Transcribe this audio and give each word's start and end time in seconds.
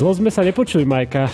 Dlho 0.00 0.16
sme 0.16 0.32
sa 0.32 0.40
nepočuli, 0.40 0.88
Majka. 0.88 1.28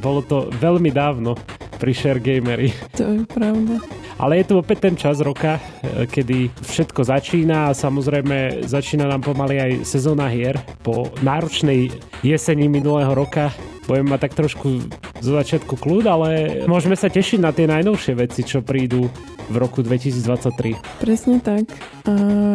Bolo 0.00 0.24
to 0.24 0.48
veľmi 0.56 0.88
dávno 0.88 1.36
pri 1.76 1.92
Share 1.92 2.16
Gamery. 2.16 2.72
To 2.96 3.12
je 3.12 3.28
pravda. 3.28 3.76
Ale 4.16 4.40
je 4.40 4.48
tu 4.48 4.54
opäť 4.56 4.88
ten 4.88 4.96
čas 4.96 5.20
roka, 5.20 5.60
e, 5.84 6.08
kedy 6.08 6.48
všetko 6.64 7.04
začína 7.04 7.68
a 7.68 7.76
samozrejme 7.76 8.64
začína 8.64 9.04
nám 9.04 9.20
pomaly 9.20 9.60
aj 9.60 9.72
sezóna 9.84 10.32
hier. 10.32 10.56
Po 10.80 11.12
náročnej 11.20 11.92
jeseni 12.24 12.72
minulého 12.72 13.12
roka 13.12 13.52
budeme 13.84 14.16
mať 14.16 14.32
tak 14.32 14.32
trošku 14.32 14.88
zo 15.20 15.32
začiatku 15.36 15.76
kľud, 15.76 16.08
ale 16.08 16.28
môžeme 16.64 16.96
sa 16.96 17.12
tešiť 17.12 17.36
na 17.36 17.52
tie 17.52 17.68
najnovšie 17.68 18.16
veci, 18.16 18.40
čo 18.48 18.64
prídu 18.64 19.12
v 19.46 19.56
roku 19.56 19.82
2023. 19.82 20.74
Presne 20.98 21.38
tak. 21.38 21.70
A 22.06 22.12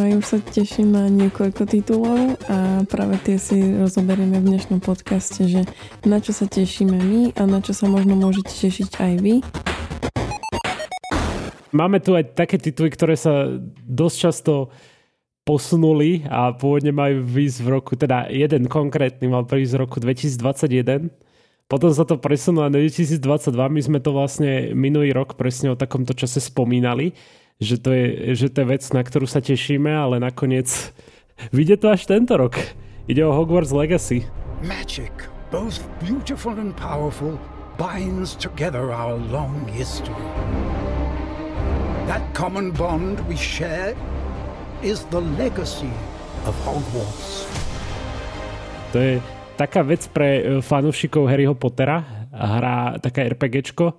ja 0.07 0.15
už 0.19 0.25
sa 0.25 0.37
teším 0.43 0.91
na 0.91 1.07
niekoľko 1.07 1.63
titulov 1.63 2.35
a 2.51 2.83
práve 2.87 3.15
tie 3.23 3.39
si 3.39 3.57
rozoberieme 3.79 4.39
v 4.43 4.55
dnešnom 4.55 4.83
podcaste, 4.83 5.47
že 5.47 5.61
na 6.03 6.19
čo 6.19 6.35
sa 6.35 6.47
tešíme 6.47 6.97
my 6.99 7.21
a 7.39 7.47
na 7.47 7.63
čo 7.63 7.71
sa 7.71 7.87
možno 7.87 8.19
môžete 8.19 8.51
tešiť 8.51 8.89
aj 8.99 9.13
vy. 9.23 9.35
Máme 11.71 12.03
tu 12.03 12.11
aj 12.11 12.35
také 12.35 12.59
tituly, 12.59 12.91
ktoré 12.91 13.15
sa 13.15 13.47
dosť 13.87 14.17
často 14.19 14.75
posunuli 15.47 16.27
a 16.27 16.51
pôvodne 16.51 16.91
majú 16.91 17.23
výjsť 17.23 17.59
v 17.63 17.67
roku, 17.71 17.95
teda 17.95 18.29
jeden 18.29 18.67
konkrétny 18.67 19.31
mal 19.31 19.47
prísť 19.47 19.73
v 19.73 19.81
roku 19.87 19.97
2021 20.03 21.30
potom 21.71 21.87
sa 21.95 22.03
to 22.03 22.19
presunulo 22.19 22.67
na 22.67 22.75
2022, 22.75 23.23
my 23.55 23.79
sme 23.79 23.99
to 24.03 24.11
vlastne 24.11 24.75
minulý 24.75 25.15
rok 25.15 25.39
presne 25.39 25.71
o 25.71 25.79
takomto 25.79 26.11
čase 26.11 26.43
spomínali, 26.43 27.15
že 27.63 27.79
to 27.79 27.95
je, 27.95 28.35
že 28.35 28.51
to 28.51 28.67
je 28.67 28.75
vec, 28.75 28.83
na 28.91 28.99
ktorú 28.99 29.23
sa 29.23 29.39
tešíme, 29.39 29.87
ale 29.87 30.19
nakoniec 30.19 30.67
vyjde 31.55 31.79
to 31.79 31.87
až 31.95 32.11
tento 32.11 32.35
rok. 32.35 32.59
Ide 33.07 33.23
o 33.23 33.31
Hogwarts 33.31 33.71
Legacy. 33.71 34.27
Magic, 34.59 35.15
both 35.47 35.79
beautiful 36.03 36.51
and 36.59 36.75
powerful, 36.75 37.39
binds 37.79 38.35
together 38.35 38.91
our 38.91 39.15
long 39.31 39.63
history. 39.71 40.27
That 42.11 42.19
common 42.35 42.75
bond 42.75 43.23
we 43.31 43.39
share 43.39 43.95
is 44.83 45.07
the 45.07 45.23
legacy 45.39 45.95
of 46.43 46.51
Hogwarts. 46.67 47.47
To 48.91 48.99
je 48.99 49.23
taká 49.61 49.85
vec 49.85 50.09
pre 50.09 50.29
e, 50.41 50.41
fanúšikov 50.65 51.29
Harryho 51.29 51.53
Pottera, 51.53 52.01
hra 52.33 52.97
taká 52.97 53.21
RPGčko 53.29 53.93
e, 53.93 53.95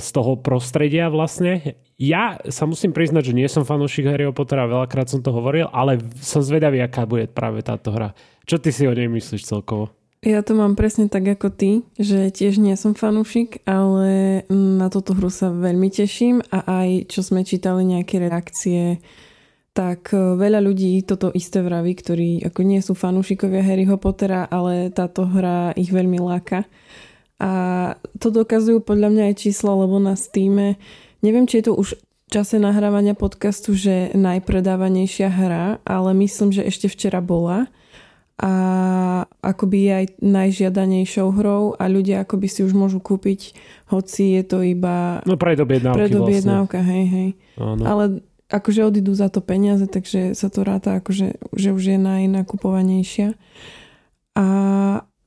z 0.00 0.08
toho 0.08 0.40
prostredia 0.40 1.12
vlastne. 1.12 1.76
Ja 2.00 2.40
sa 2.48 2.64
musím 2.64 2.96
priznať, 2.96 3.34
že 3.34 3.36
nie 3.36 3.48
som 3.52 3.68
fanúšik 3.68 4.08
Harryho 4.08 4.32
Pottera, 4.32 4.64
veľakrát 4.64 5.12
som 5.12 5.20
to 5.20 5.36
hovoril, 5.36 5.68
ale 5.68 6.00
som 6.24 6.40
zvedavý, 6.40 6.80
aká 6.80 7.04
bude 7.04 7.28
práve 7.28 7.60
táto 7.60 7.92
hra. 7.92 8.16
Čo 8.48 8.56
ty 8.56 8.72
si 8.72 8.88
o 8.88 8.96
nej 8.96 9.12
myslíš 9.12 9.44
celkovo? 9.44 9.92
Ja 10.24 10.42
to 10.42 10.58
mám 10.58 10.74
presne 10.74 11.06
tak 11.06 11.30
ako 11.30 11.54
ty, 11.54 11.70
že 11.94 12.34
tiež 12.34 12.58
nie 12.58 12.74
som 12.74 12.90
fanúšik, 12.96 13.62
ale 13.70 14.42
na 14.50 14.90
túto 14.90 15.14
hru 15.14 15.30
sa 15.30 15.54
veľmi 15.54 15.94
teším 15.94 16.42
a 16.50 16.58
aj 16.66 17.06
čo 17.06 17.22
sme 17.22 17.46
čítali 17.46 17.86
nejaké 17.86 18.18
reakcie 18.18 18.98
tak 19.78 20.10
e, 20.10 20.18
veľa 20.34 20.58
ľudí 20.58 21.06
toto 21.06 21.30
isté 21.30 21.62
vraví, 21.62 21.94
ktorí 21.94 22.42
ako 22.50 22.60
nie 22.66 22.82
sú 22.82 22.98
fanúšikovia 22.98 23.62
Harryho 23.62 23.94
Pottera, 23.94 24.50
ale 24.50 24.90
táto 24.90 25.22
hra 25.22 25.70
ich 25.78 25.94
veľmi 25.94 26.18
láka. 26.18 26.66
A 27.38 27.50
to 28.18 28.34
dokazujú 28.34 28.82
podľa 28.82 29.14
mňa 29.14 29.24
aj 29.30 29.34
čísla, 29.38 29.78
lebo 29.78 30.02
na 30.02 30.18
Steam, 30.18 30.74
neviem, 31.22 31.46
či 31.46 31.62
je 31.62 31.70
to 31.70 31.78
už 31.78 31.94
v 31.94 32.02
čase 32.26 32.58
nahrávania 32.58 33.14
podcastu, 33.14 33.78
že 33.78 34.10
najpredávanejšia 34.18 35.30
hra, 35.30 35.64
ale 35.86 36.10
myslím, 36.26 36.50
že 36.50 36.66
ešte 36.66 36.90
včera 36.90 37.22
bola 37.22 37.70
a 38.38 38.52
akoby 39.42 39.78
je 39.82 39.92
aj 39.94 40.06
najžiadanejšou 40.22 41.28
hrou 41.34 41.62
a 41.74 41.90
ľudia 41.90 42.22
akoby 42.22 42.46
si 42.46 42.62
už 42.62 42.70
môžu 42.70 43.02
kúpiť, 43.02 43.54
hoci 43.90 44.38
je 44.38 44.42
to 44.46 44.62
iba... 44.62 45.22
No 45.26 45.34
predobjednávky 45.34 45.98
predobjednávka, 46.06 46.78
vlastne. 46.78 46.94
hej, 46.94 47.04
hej. 47.10 47.28
Áno. 47.58 47.82
Ale 47.82 48.04
akože 48.48 48.84
odídu 48.84 49.12
za 49.12 49.28
to 49.28 49.44
peniaze, 49.44 49.84
takže 49.84 50.32
sa 50.32 50.48
to 50.48 50.64
ráta 50.64 50.98
akože, 50.98 51.36
že 51.52 51.68
už 51.72 51.84
je 51.94 51.98
najnakupovanejšia. 52.00 53.36
A 54.38 54.46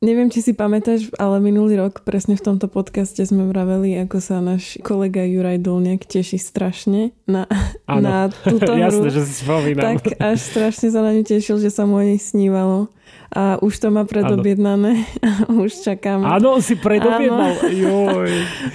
neviem, 0.01 0.33
či 0.33 0.41
si 0.41 0.51
pamätáš, 0.57 1.13
ale 1.21 1.37
minulý 1.37 1.77
rok 1.77 2.01
presne 2.01 2.33
v 2.33 2.41
tomto 2.41 2.65
podcaste 2.65 3.21
sme 3.21 3.45
vraveli, 3.45 3.93
ako 4.01 4.17
sa 4.17 4.41
náš 4.41 4.81
kolega 4.81 5.21
Juraj 5.21 5.61
Dolniak 5.61 6.09
teší 6.09 6.41
strašne 6.41 7.13
na, 7.29 7.45
na 7.85 8.33
túto 8.33 8.73
hru. 8.75 8.81
Jasne, 8.81 9.09
že 9.13 9.21
si 9.29 9.33
spomínam. 9.45 10.01
Tak 10.01 10.17
až 10.17 10.37
strašne 10.41 10.89
sa 10.89 11.05
na 11.05 11.13
ňu 11.13 11.23
tešil, 11.23 11.61
že 11.61 11.69
sa 11.69 11.85
mu 11.85 12.01
o 12.01 12.03
nej 12.03 12.17
snívalo 12.17 12.89
a 13.31 13.61
už 13.61 13.77
to 13.79 13.87
má 13.93 14.03
predobjednané 14.03 15.05
a 15.21 15.29
už 15.63 15.85
čakám. 15.85 16.25
Áno, 16.25 16.59
si 16.59 16.75
predobjednal. 16.75 17.61
Joj, 17.69 18.31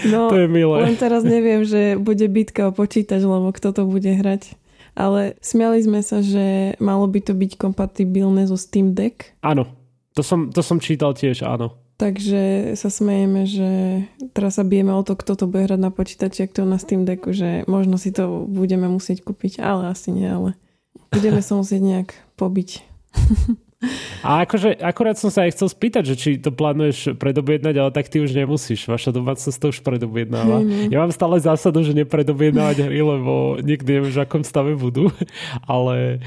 no, 0.09 0.31
to 0.31 0.39
je 0.41 0.49
milé. 0.49 0.77
Len 0.87 0.97
teraz 0.97 1.27
neviem, 1.27 1.67
že 1.67 1.99
bude 1.99 2.25
bitka 2.31 2.71
o 2.71 2.73
počítač, 2.73 3.27
lebo 3.27 3.51
kto 3.51 3.75
to 3.75 3.83
bude 3.85 4.09
hrať. 4.09 4.55
Ale 4.97 5.37
smiali 5.45 5.85
sme 5.85 6.01
sa, 6.01 6.25
že 6.25 6.73
malo 6.81 7.05
by 7.05 7.21
to 7.21 7.37
byť 7.37 7.61
kompatibilné 7.61 8.49
so 8.49 8.57
Steam 8.57 8.97
Deck. 8.97 9.37
Áno, 9.45 9.69
to 10.17 10.25
som, 10.25 10.49
to 10.49 10.65
som 10.65 10.81
čítal 10.81 11.13
tiež, 11.13 11.45
áno. 11.45 11.77
Takže 12.01 12.73
sa 12.77 12.89
smejeme, 12.93 13.45
že 13.45 13.69
teraz 14.33 14.57
sa 14.57 14.65
bijeme 14.65 14.93
o 14.93 15.05
to, 15.05 15.17
kto 15.17 15.33
to 15.37 15.45
bude 15.49 15.69
hrať 15.69 15.81
na 15.81 15.93
počítači, 15.93 16.49
kto 16.49 16.65
na 16.65 16.81
Steam 16.81 17.05
Decku, 17.05 17.37
že 17.37 17.69
možno 17.69 18.01
si 18.01 18.13
to 18.13 18.49
budeme 18.49 18.89
musieť 18.89 19.25
kúpiť, 19.25 19.61
ale 19.61 19.93
asi 19.93 20.13
nie, 20.13 20.29
ale 20.29 20.57
budeme 21.13 21.41
sa 21.41 21.57
musieť 21.57 21.81
nejak 21.85 22.09
pobiť. 22.37 22.85
A 24.25 24.49
akože, 24.49 24.81
akorát 24.81 25.21
som 25.21 25.29
sa 25.29 25.45
aj 25.45 25.53
chcel 25.53 25.69
spýtať, 25.69 26.03
že 26.09 26.15
či 26.17 26.31
to 26.41 26.49
plánuješ 26.49 27.13
predobjednať, 27.21 27.75
ale 27.77 27.91
tak 27.93 28.09
ty 28.09 28.25
už 28.25 28.33
nemusíš. 28.33 28.89
Vaša 28.89 29.13
domácnosť 29.13 29.59
to 29.61 29.69
už 29.71 29.79
predobjednáva. 29.85 30.65
Mm-hmm. 30.65 30.91
Ja 30.91 31.05
mám 31.05 31.13
stále 31.13 31.39
zásadu, 31.39 31.85
že 31.85 31.93
nepredobjednávať 31.93 32.89
hry, 32.89 33.01
lebo 33.05 33.61
nikdy 33.61 34.01
neviem, 34.01 34.13
v 34.13 34.25
akom 34.25 34.43
stave 34.43 34.75
budú. 34.75 35.13
Ale 35.69 36.25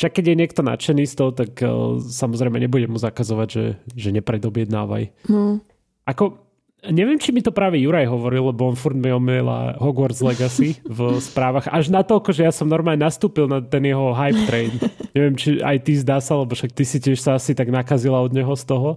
však 0.00 0.16
keď 0.16 0.24
je 0.32 0.40
niekto 0.40 0.60
nadšený 0.64 1.04
z 1.04 1.14
toho, 1.14 1.30
tak 1.36 1.60
uh, 1.60 2.00
samozrejme 2.00 2.56
nebudem 2.56 2.88
mu 2.88 2.96
zakazovať, 2.96 3.48
že, 3.52 3.64
že 3.92 4.08
nepredobjednávaj. 4.16 5.28
No. 5.28 5.60
Ako, 6.08 6.40
Neviem, 6.80 7.20
či 7.20 7.28
mi 7.28 7.44
to 7.44 7.52
práve 7.52 7.76
Juraj 7.76 8.08
hovoril, 8.08 8.48
lebo 8.48 8.72
on 8.72 8.72
furt 8.72 8.96
mi 8.96 9.12
omiela 9.12 9.76
Hogwarts 9.76 10.24
Legacy 10.24 10.80
v 10.88 11.20
správach. 11.20 11.68
Až 11.68 11.92
na 11.92 12.00
to, 12.00 12.16
že 12.32 12.48
ja 12.48 12.48
som 12.48 12.72
normálne 12.72 13.04
nastúpil 13.04 13.44
na 13.44 13.60
ten 13.60 13.84
jeho 13.84 14.16
hype 14.16 14.48
train. 14.48 14.72
Neviem, 15.12 15.36
či 15.36 15.60
aj 15.60 15.76
ty 15.84 15.92
zdá 16.00 16.24
sa, 16.24 16.40
lebo 16.40 16.56
však 16.56 16.72
ty 16.72 16.88
si 16.88 16.96
tiež 16.96 17.20
sa 17.20 17.36
asi 17.36 17.52
tak 17.52 17.68
nakazila 17.68 18.24
od 18.24 18.32
neho 18.32 18.56
z 18.56 18.64
toho. 18.64 18.96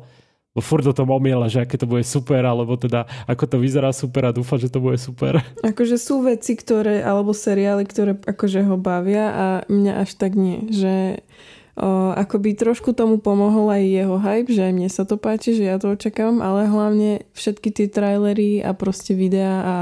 Bo 0.54 0.62
furt 0.62 0.86
o 0.86 0.94
tom 0.94 1.10
omiela, 1.10 1.50
že 1.50 1.66
aké 1.66 1.82
to 1.82 1.90
bude 1.90 2.06
super, 2.06 2.46
alebo 2.46 2.78
teda 2.78 3.10
ako 3.26 3.50
to 3.50 3.58
vyzerá 3.58 3.90
super 3.90 4.30
a 4.30 4.36
dúfam, 4.38 4.62
že 4.62 4.70
to 4.70 4.78
bude 4.78 5.02
super. 5.02 5.42
Akože 5.66 5.98
sú 5.98 6.22
veci, 6.22 6.54
ktoré, 6.54 7.02
alebo 7.02 7.34
seriály, 7.34 7.90
ktoré 7.90 8.14
akože 8.22 8.62
ho 8.70 8.78
bavia 8.78 9.34
a 9.34 9.46
mňa 9.66 10.06
až 10.06 10.14
tak 10.14 10.38
nie. 10.38 10.70
Že 10.70 11.26
o, 11.74 12.14
akoby 12.14 12.54
trošku 12.54 12.94
tomu 12.94 13.18
pomohol 13.18 13.74
aj 13.74 13.82
jeho 13.82 14.16
hype, 14.22 14.54
že 14.54 14.62
aj 14.70 14.74
mne 14.78 14.90
sa 14.94 15.10
to 15.10 15.18
páči, 15.18 15.58
že 15.58 15.66
ja 15.66 15.82
to 15.82 15.98
očakávam, 15.98 16.38
ale 16.38 16.70
hlavne 16.70 17.26
všetky 17.34 17.74
tie 17.74 17.90
trailery 17.90 18.62
a 18.62 18.78
proste 18.78 19.18
videá 19.18 19.56
a 19.66 19.76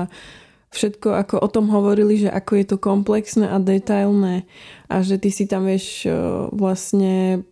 všetko, 0.72 1.20
ako 1.20 1.36
o 1.44 1.48
tom 1.52 1.68
hovorili, 1.68 2.16
že 2.16 2.32
ako 2.32 2.52
je 2.56 2.66
to 2.72 2.78
komplexné 2.80 3.44
a 3.44 3.60
detailné 3.60 4.48
a 4.88 5.04
že 5.04 5.20
ty 5.20 5.36
si 5.36 5.44
tam 5.52 5.68
vieš 5.68 6.08
vlastne 6.56 7.44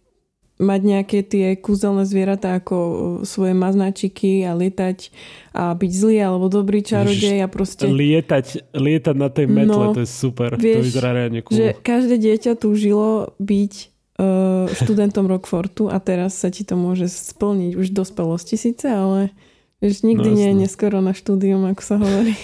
mať 0.59 0.81
nejaké 0.84 1.20
tie 1.24 1.56
kúzelné 1.56 2.03
zvieratá 2.03 2.59
ako 2.59 2.78
svoje 3.24 3.56
maznačiky 3.56 4.44
a 4.44 4.52
lietať 4.52 5.08
a 5.56 5.72
byť 5.72 5.92
zlý 5.96 6.20
alebo 6.20 6.52
dobrý 6.52 6.84
čarodej 6.84 7.40
a 7.40 7.47
proste... 7.47 7.88
Lietať, 7.88 8.75
lietať 8.75 9.16
na 9.16 9.31
tej 9.31 9.48
metle, 9.48 9.86
no, 9.90 9.96
to 9.96 10.03
je 10.03 10.09
super. 10.12 10.59
Vieš, 10.59 10.75
to 10.75 10.88
vyzerá 10.92 11.09
reálne 11.16 11.40
cool. 11.48 11.56
že 11.56 11.80
každé 11.80 12.19
dieťa 12.19 12.60
túžilo 12.60 13.31
byť 13.39 13.74
uh, 14.19 14.68
študentom 14.75 15.31
Rockfortu 15.31 15.88
a 15.88 15.95
teraz 16.04 16.36
sa 16.36 16.51
ti 16.51 16.68
to 16.68 16.75
môže 16.75 17.07
splniť 17.07 17.80
už 17.80 17.95
v 17.95 17.98
dospelosti 18.04 18.60
síce, 18.60 18.92
ale 18.92 19.31
vieš, 19.80 20.06
nikdy 20.06 20.30
no, 20.30 20.36
nie 20.36 20.48
je 20.52 20.56
neskoro 20.68 21.00
na 21.00 21.16
štúdium, 21.16 21.66
ako 21.68 21.81
sa 21.84 21.96
hovorí. 22.00 22.36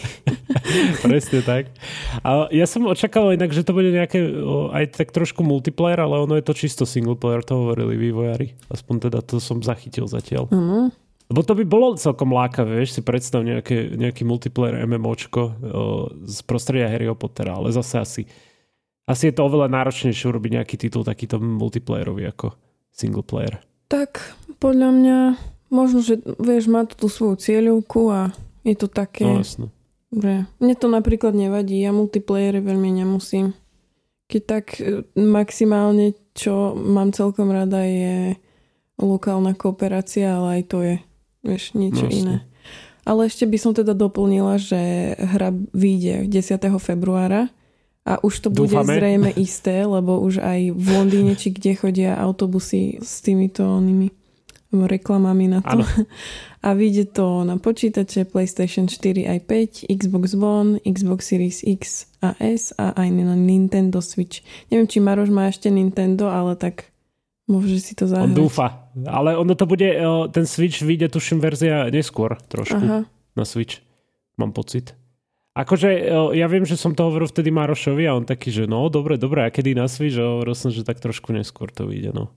Presne 1.06 1.40
tak. 1.44 1.72
A 2.24 2.50
ja 2.52 2.66
som 2.66 2.88
očakával 2.88 3.36
inak, 3.36 3.52
že 3.52 3.68
to 3.68 3.76
bude 3.76 3.92
nejaké 3.92 4.20
aj 4.72 5.00
tak 5.00 5.14
trošku 5.16 5.44
multiplayer, 5.46 6.00
ale 6.02 6.24
ono 6.24 6.36
je 6.40 6.46
to 6.48 6.56
čisto 6.56 6.84
single 6.84 7.20
player, 7.20 7.44
to 7.44 7.56
hovorili 7.56 8.00
vývojári. 8.00 8.56
Aspoň 8.72 9.12
teda 9.12 9.20
to 9.24 9.44
som 9.44 9.62
zachytil 9.62 10.08
zatiaľ. 10.10 10.48
Uh-huh. 10.50 10.90
Lebo 11.26 11.42
to 11.42 11.58
by 11.58 11.66
bolo 11.66 11.98
celkom 11.98 12.32
lákavé, 12.32 12.86
vieš, 12.86 12.98
si 12.98 13.02
predstav 13.02 13.42
nejaké, 13.42 13.98
nejaký 13.98 14.22
multiplayer 14.24 14.86
MMOčko 14.86 15.42
o, 15.42 15.52
z 16.22 16.38
prostredia 16.46 16.86
Harryho 16.86 17.18
Pottera, 17.18 17.58
ale 17.58 17.74
zase 17.74 17.98
asi 17.98 18.24
asi 19.06 19.30
je 19.30 19.38
to 19.38 19.46
oveľa 19.46 19.70
náročnejšie 19.70 20.26
urobiť 20.34 20.52
nejaký 20.62 20.76
titul 20.82 21.06
takýto 21.06 21.38
multiplayerový 21.38 22.26
ako 22.34 22.58
single 22.90 23.22
player. 23.22 23.62
Tak, 23.86 24.34
podľa 24.58 24.90
mňa 24.90 25.18
možno, 25.70 26.02
že 26.02 26.22
vieš, 26.40 26.70
má 26.70 26.86
to 26.86 26.96
tú 26.96 27.08
svoju 27.08 27.36
cieľovku 27.40 28.10
a 28.12 28.22
je 28.66 28.76
to 28.78 28.88
také... 28.90 29.26
No, 29.26 29.42
jasno. 29.42 29.66
Že 30.16 30.48
mne 30.64 30.76
to 30.80 30.88
napríklad 30.88 31.34
nevadí, 31.36 31.82
ja 31.82 31.92
multiplayery 31.92 32.64
veľmi 32.64 33.04
nemusím. 33.04 33.52
Keď 34.32 34.42
tak 34.48 34.66
e, 34.80 35.04
maximálne, 35.18 36.16
čo 36.34 36.74
mám 36.74 37.12
celkom 37.12 37.52
rada 37.52 37.84
je 37.84 38.40
lokálna 38.96 39.54
kooperácia, 39.54 40.40
ale 40.40 40.62
aj 40.62 40.64
to 40.72 40.78
je, 40.82 40.96
vieš, 41.44 41.76
niečo 41.76 42.08
no, 42.08 42.14
iné. 42.14 42.36
Ale 43.06 43.30
ešte 43.30 43.46
by 43.46 43.58
som 43.60 43.72
teda 43.76 43.94
doplnila, 43.94 44.58
že 44.58 45.14
hra 45.20 45.54
vyjde 45.76 46.26
10. 46.32 46.58
februára 46.82 47.54
a 48.02 48.18
už 48.22 48.50
to 48.50 48.50
bude 48.50 48.74
Dúfame. 48.74 48.98
zrejme 48.98 49.30
isté, 49.38 49.86
lebo 49.86 50.18
už 50.22 50.42
aj 50.42 50.74
v 50.74 50.88
Londýne, 50.90 51.34
či 51.38 51.54
kde 51.54 51.78
chodia 51.78 52.18
autobusy 52.18 52.98
s 53.02 53.22
týmito 53.22 53.62
onými 53.62 54.10
reklamami 54.74 55.48
na 55.48 55.60
to. 55.62 55.82
Ano. 55.82 55.86
A 56.66 56.74
vyjde 56.74 57.06
to 57.14 57.46
na 57.46 57.62
počítače 57.62 58.26
PlayStation 58.26 58.90
4 58.90 59.30
aj 59.30 59.40
5, 59.86 59.86
Xbox 59.86 60.34
One, 60.34 60.82
Xbox 60.82 61.30
Series 61.30 61.62
X 61.62 62.10
a 62.26 62.34
S 62.42 62.74
a 62.74 62.90
aj 62.98 63.06
na 63.14 63.38
Nintendo 63.38 64.02
Switch. 64.02 64.42
Neviem, 64.74 64.90
či 64.90 64.98
Maroš 64.98 65.30
má 65.30 65.46
ešte 65.46 65.70
Nintendo, 65.70 66.26
ale 66.26 66.58
tak 66.58 66.90
môže 67.46 67.78
si 67.78 67.94
to 67.94 68.10
zahrať. 68.10 68.34
On 68.34 68.50
dúfa. 68.50 68.90
Ale 69.06 69.38
ono 69.38 69.54
to 69.54 69.70
bude, 69.70 69.86
ten 70.34 70.50
Switch 70.50 70.82
vyjde 70.82 71.14
tuším 71.14 71.38
verzia 71.38 71.86
neskôr 71.94 72.34
trošku 72.50 72.82
Aha. 72.82 73.06
na 73.38 73.46
Switch. 73.46 73.86
Mám 74.42 74.58
pocit. 74.58 74.98
Akože 75.54 75.88
ja 76.34 76.48
viem, 76.50 76.66
že 76.66 76.82
som 76.82 76.98
to 76.98 77.06
hovoril 77.06 77.30
vtedy 77.30 77.54
Marošovi 77.54 78.10
a 78.10 78.18
on 78.18 78.26
taký, 78.26 78.50
že 78.50 78.66
no 78.66 78.90
dobre, 78.90 79.22
dobre, 79.22 79.46
a 79.46 79.54
kedy 79.54 79.78
na 79.78 79.86
Switch? 79.86 80.18
A 80.18 80.26
hovoril 80.26 80.58
som, 80.58 80.74
že 80.74 80.82
tak 80.82 80.98
trošku 80.98 81.30
neskôr 81.30 81.70
to 81.70 81.86
vyjde, 81.86 82.10
no 82.10 82.34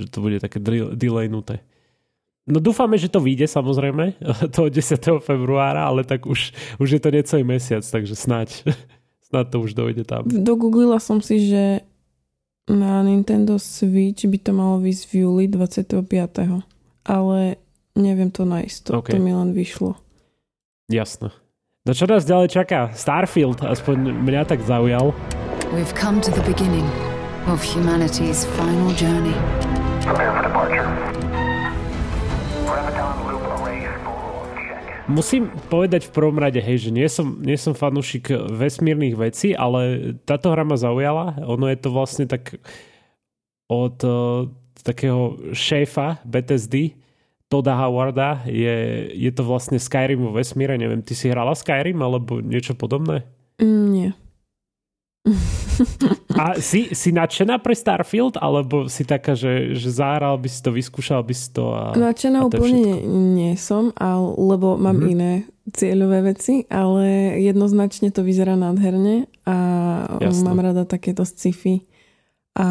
že 0.00 0.08
to 0.08 0.24
bude 0.24 0.40
také 0.40 0.56
delaynuté. 0.96 1.60
No 2.48 2.58
dúfame, 2.58 2.96
že 2.96 3.12
to 3.12 3.20
vyjde 3.20 3.46
samozrejme 3.46 4.16
toho 4.56 4.68
10. 4.72 5.22
februára, 5.22 5.86
ale 5.86 6.02
tak 6.02 6.24
už, 6.26 6.50
už 6.80 6.88
je 6.96 7.00
to 7.00 7.10
necelý 7.12 7.44
mesiac, 7.44 7.84
takže 7.84 8.16
snáď, 8.16 8.64
snáď 9.28 9.46
to 9.52 9.56
už 9.60 9.70
dojde 9.76 10.04
tam. 10.08 10.24
Do 10.26 10.56
Google 10.56 10.98
som 10.98 11.20
si, 11.20 11.46
že 11.46 11.84
na 12.70 13.02
Nintendo 13.02 13.58
Switch 13.58 14.26
by 14.26 14.38
to 14.40 14.52
malo 14.54 14.78
výsť 14.78 15.02
v 15.10 15.12
júli 15.26 15.44
25. 15.50 16.06
Ale 17.00 17.56
neviem 17.96 18.30
to 18.30 18.46
nájsť, 18.46 18.78
to, 18.86 18.90
okay. 19.00 19.16
to 19.16 19.18
mi 19.18 19.32
len 19.34 19.50
vyšlo. 19.50 19.98
Jasné. 20.90 21.34
No 21.88 21.96
čo 21.96 22.04
nás 22.04 22.28
ďalej 22.28 22.52
čaká? 22.52 22.92
Starfield, 22.92 23.64
aspoň 23.64 24.20
mňa 24.20 24.42
tak 24.44 24.60
zaujal. 24.62 25.16
We've 25.72 25.94
come 25.96 26.20
to 26.20 26.30
the 26.30 26.44
beginning 26.44 26.86
of 27.48 27.62
humanity's 27.62 28.44
final 28.58 28.92
journey. 28.94 29.34
Musím 35.10 35.50
povedať 35.66 36.06
v 36.06 36.14
prvom 36.14 36.38
rade, 36.38 36.62
hej, 36.62 36.86
že 36.86 36.90
nie 36.94 37.10
som, 37.10 37.42
nie 37.42 37.58
som 37.58 37.74
fanúšik 37.74 38.30
vesmírnych 38.30 39.18
vecí, 39.18 39.50
ale 39.58 40.14
táto 40.22 40.54
hra 40.54 40.62
ma 40.62 40.78
zaujala. 40.78 41.34
Ono 41.50 41.66
je 41.66 41.78
to 41.82 41.90
vlastne 41.90 42.30
tak 42.30 42.62
od 43.66 43.98
uh, 44.06 44.46
takého 44.86 45.38
šéfa 45.50 46.22
BTSD, 46.22 46.94
Toda 47.50 47.74
Howarda, 47.74 48.46
je, 48.46 49.10
je 49.10 49.30
to 49.34 49.42
vlastne 49.42 49.82
Skyrim 49.82 50.22
vo 50.22 50.30
vesmíre. 50.30 50.78
Neviem, 50.78 51.02
ty 51.02 51.18
si 51.18 51.26
hrala 51.26 51.58
Skyrim 51.58 51.98
alebo 51.98 52.38
niečo 52.38 52.78
podobné? 52.78 53.26
Mm, 53.58 53.86
nie. 53.90 54.10
A 56.32 56.56
si, 56.56 56.96
si 56.96 57.12
nadšená 57.12 57.60
pre 57.60 57.76
Starfield, 57.76 58.40
alebo 58.40 58.88
si 58.88 59.04
taká, 59.04 59.36
že, 59.36 59.76
že 59.76 59.92
zahral 59.92 60.40
by 60.40 60.48
si 60.48 60.60
to, 60.64 60.70
vyskúšal 60.72 61.20
by 61.20 61.34
si 61.36 61.48
to? 61.52 61.76
A, 61.76 61.92
nadšená 61.92 62.40
a 62.40 62.48
to 62.48 62.56
úplne 62.56 63.04
nie 63.36 63.52
som, 63.60 63.92
ale, 64.00 64.32
lebo 64.40 64.80
mám 64.80 64.96
mm-hmm. 64.96 65.12
iné 65.12 65.32
cieľové 65.70 66.34
veci, 66.34 66.64
ale 66.72 67.36
jednoznačne 67.38 68.08
to 68.10 68.24
vyzerá 68.24 68.56
nádherne 68.56 69.28
a 69.44 69.56
Jasne. 70.18 70.44
mám 70.48 70.58
rada 70.64 70.88
takéto 70.88 71.22
sci-fi. 71.22 71.84
A 72.58 72.66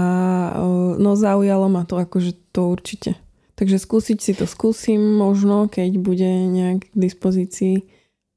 no 0.99 1.15
zaujalo 1.15 1.71
ma 1.71 1.87
to, 1.87 1.95
akože 1.95 2.35
to 2.51 2.67
určite. 2.67 3.15
Takže 3.55 3.79
skúsiť 3.79 4.17
si 4.19 4.31
to 4.35 4.47
skúsim 4.47 4.99
možno, 4.99 5.71
keď 5.71 5.91
bude 5.99 6.27
nejak 6.27 6.91
k 6.91 6.95
dispozícii, 6.95 7.87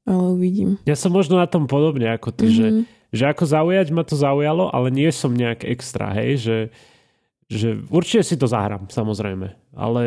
ale 0.07 0.23
uvidím. 0.35 0.79
Ja 0.83 0.95
som 0.95 1.15
možno 1.15 1.39
na 1.39 1.47
tom 1.47 1.67
podobne 1.67 2.11
ako 2.11 2.31
ty, 2.31 2.47
mm-hmm. 2.47 2.59
že 2.59 2.67
že 3.13 3.29
ako 3.29 3.45
zaujať 3.45 3.87
ma 3.93 4.01
to 4.01 4.17
zaujalo, 4.17 4.73
ale 4.73 4.89
nie 4.89 5.13
som 5.13 5.29
nejak 5.29 5.63
extra, 5.69 6.09
hej, 6.17 6.41
že, 6.41 6.57
že 7.47 7.77
určite 7.93 8.25
si 8.25 8.35
to 8.35 8.49
zahrám, 8.49 8.89
samozrejme, 8.89 9.53
ale 9.77 10.03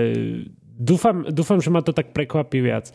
dúfam, 0.75 1.23
dúfam, 1.31 1.63
že 1.63 1.71
ma 1.71 1.87
to 1.87 1.95
tak 1.95 2.11
prekvapí 2.11 2.59
viac. 2.59 2.91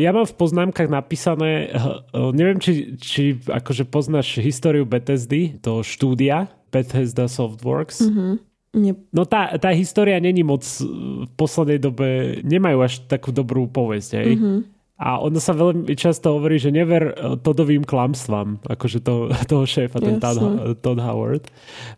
Ja 0.00 0.16
mám 0.16 0.24
v 0.24 0.32
poznámkach 0.32 0.88
napísané, 0.88 1.68
neviem, 2.14 2.56
či, 2.56 2.96
či 2.96 3.36
akože 3.44 3.84
poznáš 3.84 4.40
históriu 4.40 4.88
Bethesdy, 4.88 5.60
to 5.60 5.84
štúdia 5.84 6.48
Bethesda 6.72 7.28
Softworks. 7.28 8.00
Mm-hmm. 8.00 8.32
Nie. 8.80 8.96
No 9.12 9.28
tá, 9.28 9.60
tá 9.60 9.72
história 9.76 10.16
není 10.24 10.40
moc 10.40 10.64
v 10.80 11.28
poslednej 11.36 11.80
dobe, 11.80 12.40
nemajú 12.48 12.78
až 12.80 13.04
takú 13.04 13.28
dobrú 13.28 13.68
povesť, 13.68 14.10
hej. 14.16 14.40
Mm-hmm. 14.40 14.58
A 14.98 15.22
ono 15.22 15.38
sa 15.38 15.54
veľmi 15.54 15.94
často 15.94 16.34
hovorí, 16.34 16.58
že 16.58 16.74
never 16.74 17.14
eh, 17.14 17.38
Todovým 17.38 17.86
klamstvám, 17.86 18.66
akože 18.66 18.98
to, 18.98 19.30
toho 19.50 19.64
šéfa, 19.64 20.02
ten 20.02 20.18
Todd, 20.18 20.74
Todd 20.82 20.98
Howard. 20.98 21.46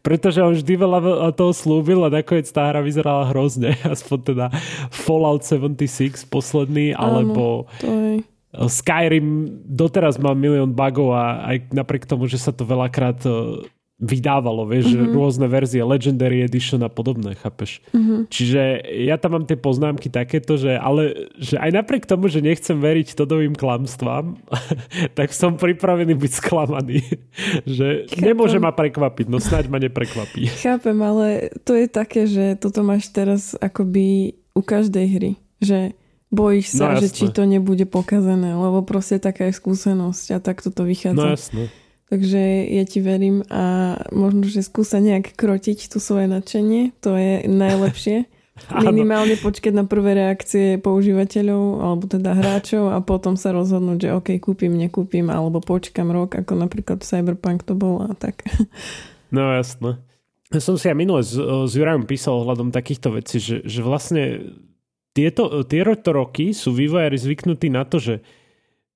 Pretože 0.04 0.44
on 0.44 0.52
vždy 0.52 0.74
veľa 0.76 1.32
toho 1.32 1.56
slúbil 1.56 2.04
a 2.04 2.12
nakoniec 2.12 2.46
tá 2.52 2.68
hra 2.68 2.84
vyzerala 2.84 3.32
hrozne. 3.32 3.72
Aspoň 3.88 4.18
teda 4.36 4.46
Fallout 4.92 5.48
76 5.48 6.28
posledný, 6.28 6.92
Áno, 6.92 7.00
alebo 7.00 7.44
je... 7.80 8.20
Skyrim 8.50 9.46
doteraz 9.64 10.18
má 10.18 10.34
milión 10.34 10.74
bugov 10.74 11.14
a 11.14 11.54
aj 11.54 11.70
napriek 11.70 12.04
tomu, 12.04 12.26
že 12.26 12.36
sa 12.36 12.52
to 12.52 12.68
veľakrát 12.68 13.24
eh, 13.24 13.64
vydávalo, 14.00 14.64
vieš, 14.64 14.96
mm-hmm. 14.96 15.12
rôzne 15.12 15.46
verzie, 15.46 15.84
Legendary 15.84 16.40
Edition 16.40 16.80
a 16.80 16.88
podobné, 16.88 17.36
chápeš? 17.36 17.84
Mm-hmm. 17.92 18.20
Čiže 18.32 18.60
ja 19.04 19.20
tam 19.20 19.36
mám 19.36 19.44
tie 19.44 19.60
poznámky 19.60 20.08
takéto, 20.08 20.56
že 20.56 20.72
ale 20.72 21.28
že 21.36 21.60
aj 21.60 21.70
napriek 21.76 22.08
tomu, 22.08 22.32
že 22.32 22.40
nechcem 22.40 22.80
veriť 22.80 23.12
Todovým 23.12 23.52
klamstvám, 23.52 24.40
tak 25.18 25.36
som 25.36 25.60
pripravený 25.60 26.16
byť 26.16 26.32
sklamaný. 26.32 27.04
že 27.78 28.08
Chápem. 28.08 28.24
nemôže 28.24 28.56
ma 28.56 28.72
prekvapiť, 28.72 29.26
no 29.28 29.36
snáď 29.36 29.68
ma 29.68 29.76
neprekvapí. 29.76 30.48
Chápem, 30.64 30.96
ale 31.04 31.52
to 31.68 31.76
je 31.76 31.86
také, 31.86 32.24
že 32.24 32.56
toto 32.56 32.80
máš 32.80 33.12
teraz 33.12 33.52
akoby 33.60 34.40
u 34.56 34.64
každej 34.64 35.06
hry, 35.12 35.32
že 35.60 35.92
bojíš 36.32 36.78
sa, 36.78 36.96
no, 36.96 37.02
že 37.02 37.10
či 37.12 37.28
to 37.28 37.42
nebude 37.44 37.84
pokazené, 37.90 38.54
lebo 38.54 38.80
proste 38.86 39.18
taká 39.18 39.50
je 39.50 39.58
skúsenosť 39.58 40.26
a 40.34 40.38
tak 40.38 40.62
toto 40.62 40.86
vychádza. 40.86 41.18
No 41.18 41.34
jasne. 41.34 41.64
Takže 42.10 42.66
ja 42.74 42.84
ti 42.90 42.98
verím 42.98 43.46
a 43.46 43.94
možno, 44.10 44.42
že 44.50 44.66
skúsa 44.66 44.98
nejak 44.98 45.38
krotiť 45.38 45.94
tu 45.94 46.02
svoje 46.02 46.26
nadšenie, 46.26 46.90
to 46.98 47.14
je 47.14 47.46
najlepšie. 47.46 48.26
Minimálne 48.90 49.38
počkať 49.40 49.72
na 49.72 49.86
prvé 49.86 50.18
reakcie 50.18 50.76
používateľov 50.82 51.64
alebo 51.80 52.04
teda 52.10 52.36
hráčov 52.36 52.92
a 52.92 52.98
potom 53.00 53.38
sa 53.38 53.54
rozhodnúť, 53.54 53.98
že 54.04 54.08
OK, 54.12 54.28
kúpim, 54.42 54.74
nekúpim 54.74 55.30
alebo 55.30 55.62
počkam 55.62 56.12
rok, 56.12 56.36
ako 56.36 56.58
napríklad 56.58 57.00
Cyberpunk 57.00 57.64
to 57.64 57.78
bol 57.78 58.04
a 58.04 58.12
tak. 58.18 58.42
No 59.30 59.54
jasno. 59.54 59.94
Ja 60.50 60.58
som 60.58 60.74
si 60.74 60.90
aj 60.90 60.98
minule 60.98 61.22
s, 61.22 61.38
s 61.38 61.70
Jurajom 61.78 62.02
písal 62.02 62.42
ohľadom 62.42 62.74
takýchto 62.74 63.14
vecí, 63.14 63.38
že, 63.38 63.62
že 63.62 63.78
vlastne 63.78 64.42
tieto, 65.14 65.62
tieto 65.62 66.10
roky 66.10 66.50
sú 66.50 66.74
vývojári 66.74 67.14
zvyknutí 67.14 67.70
na 67.70 67.86
to, 67.86 68.02
že 68.02 68.26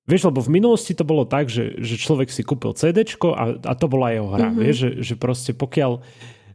Vieš, 0.05 0.29
lebo 0.29 0.37
v 0.37 0.53
minulosti 0.53 0.93
to 0.93 1.01
bolo 1.01 1.25
tak, 1.25 1.49
že, 1.49 1.81
že 1.81 1.97
človek 1.97 2.29
si 2.29 2.45
kúpil 2.45 2.77
CD 2.77 3.01
a, 3.33 3.45
a 3.57 3.73
to 3.73 3.89
bola 3.89 4.13
jeho 4.13 4.29
hra. 4.29 4.53
Mm-hmm. 4.53 4.61
Vieš, 4.61 4.75
že, 4.77 4.89
že 5.01 5.13
proste 5.17 5.51
pokiaľ 5.57 6.05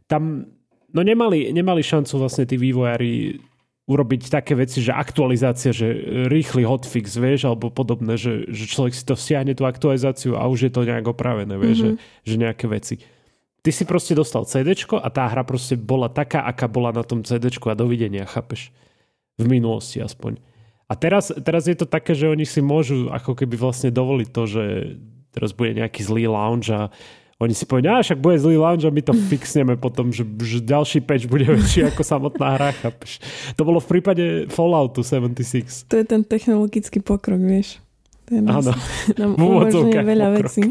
tam... 0.07 0.47
No 0.91 1.03
nemali, 1.03 1.51
nemali 1.55 1.83
šancu 1.83 2.19
vlastne 2.19 2.43
tí 2.43 2.59
vývojári 2.59 3.39
urobiť 3.91 4.31
také 4.31 4.55
veci, 4.55 4.79
že 4.79 4.95
aktualizácia, 4.95 5.75
že 5.75 5.87
rýchly 6.31 6.63
hotfix, 6.63 7.19
vieš, 7.19 7.47
alebo 7.51 7.67
podobné, 7.67 8.15
že, 8.15 8.47
že 8.47 8.71
človek 8.71 8.95
si 8.95 9.03
to 9.03 9.19
stiahne 9.19 9.51
tú 9.51 9.67
aktualizáciu 9.67 10.39
a 10.39 10.47
už 10.47 10.67
je 10.67 10.71
to 10.71 10.87
nejak 10.87 11.07
opravené, 11.11 11.55
vieš, 11.59 11.83
mm-hmm. 11.83 11.97
že, 12.23 12.27
že 12.27 12.35
nejaké 12.39 12.65
veci. 12.71 12.95
Ty 13.61 13.69
si 13.75 13.83
proste 13.83 14.15
dostal 14.15 14.47
CD 14.47 14.73
a 14.73 15.09
tá 15.11 15.27
hra 15.27 15.43
proste 15.43 15.75
bola 15.75 16.07
taká, 16.07 16.47
aká 16.47 16.71
bola 16.71 16.95
na 16.95 17.03
tom 17.03 17.21
CD 17.21 17.51
a 17.51 17.75
dovidenia, 17.75 18.25
chápeš? 18.25 18.71
V 19.35 19.45
minulosti 19.45 19.99
aspoň. 19.99 20.50
A 20.91 20.93
teraz, 20.99 21.31
teraz 21.31 21.71
je 21.71 21.77
to 21.79 21.87
také, 21.87 22.11
že 22.11 22.27
oni 22.27 22.43
si 22.43 22.59
môžu 22.59 23.07
ako 23.07 23.31
keby 23.31 23.55
vlastne 23.55 23.95
dovoliť 23.95 24.27
to, 24.27 24.43
že 24.43 24.63
teraz 25.31 25.55
bude 25.55 25.71
nejaký 25.79 26.03
zlý 26.03 26.27
lounge 26.27 26.67
a 26.67 26.91
oni 27.39 27.55
si 27.55 27.63
povedia, 27.63 28.03
však 28.03 28.19
bude 28.19 28.35
zlý 28.37 28.59
lounge 28.59 28.83
a 28.83 28.91
my 28.91 28.99
to 28.99 29.15
fixneme 29.15 29.79
potom, 29.79 30.11
že, 30.11 30.27
že 30.43 30.59
ďalší 30.61 31.01
patch 31.01 31.31
bude 31.31 31.47
väčší 31.47 31.87
ako 31.89 32.03
samotná 32.03 32.59
hra. 32.59 32.69
Chápeš? 32.75 33.23
To 33.55 33.63
bolo 33.63 33.79
v 33.79 33.87
prípade 33.87 34.23
Falloutu 34.51 34.99
76. 35.01 35.87
To 35.87 35.95
je 35.95 36.05
ten 36.05 36.21
technologický 36.27 36.99
pokrok, 36.99 37.39
vieš. 37.39 37.79
To 38.27 38.37
je 38.37 38.41
nás, 38.43 38.61
Áno, 38.61 38.75
nám 39.23 39.31
umožňuje 39.39 39.95
veľa 39.95 40.27
pokrok. 40.27 40.51
vecí. 40.53 40.61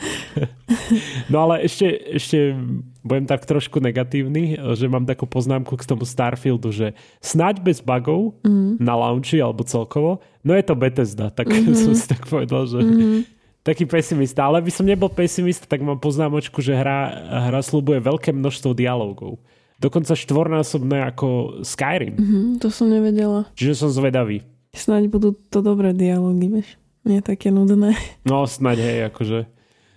No 1.32 1.46
ale 1.48 1.66
ešte, 1.66 1.86
ešte 2.14 2.54
budem 3.02 3.26
tak 3.26 3.46
trošku 3.46 3.78
negatívny, 3.78 4.58
že 4.74 4.86
mám 4.90 5.06
takú 5.06 5.26
poznámku 5.26 5.74
k 5.78 5.86
tomu 5.86 6.06
Starfieldu, 6.06 6.70
že 6.70 6.94
snáď 7.22 7.62
bez 7.62 7.78
bugov 7.82 8.38
mm. 8.42 8.78
na 8.82 8.94
launchi 8.94 9.38
alebo 9.38 9.66
celkovo, 9.66 10.22
no 10.42 10.54
je 10.54 10.64
to 10.66 10.74
Bethesda, 10.78 11.30
tak 11.30 11.50
mm-hmm. 11.50 11.76
som 11.86 11.92
si 11.94 12.06
tak 12.06 12.26
povedal, 12.26 12.66
že 12.66 12.78
mm-hmm. 12.82 13.20
taký 13.66 13.86
pesimista. 13.86 14.46
Ale 14.46 14.62
by 14.62 14.70
som 14.70 14.86
nebol 14.86 15.10
pesimista, 15.10 15.66
tak 15.66 15.82
mám 15.82 15.98
poznámočku, 15.98 16.58
že 16.62 16.74
hra, 16.74 17.14
hra 17.50 17.60
slúbuje 17.62 18.02
veľké 18.02 18.30
množstvo 18.34 18.74
dialogov. 18.74 19.38
dokonca 19.78 20.14
štvornásobné 20.14 21.06
ako 21.14 21.60
Skyrim. 21.62 22.14
Mm-hmm, 22.18 22.46
to 22.62 22.68
som 22.70 22.90
nevedela. 22.90 23.46
Čiže 23.54 23.86
som 23.86 23.90
zvedavý. 23.90 24.42
Snáď 24.76 25.08
budú 25.08 25.32
to 25.32 25.64
dobré 25.64 25.96
dialógy, 25.96 26.52
vieš. 26.52 26.68
Nie 27.06 27.22
také 27.22 27.54
nudné. 27.54 27.94
No, 28.26 28.42
snáď 28.50 28.82
hej, 28.82 28.98
akože. 29.14 29.55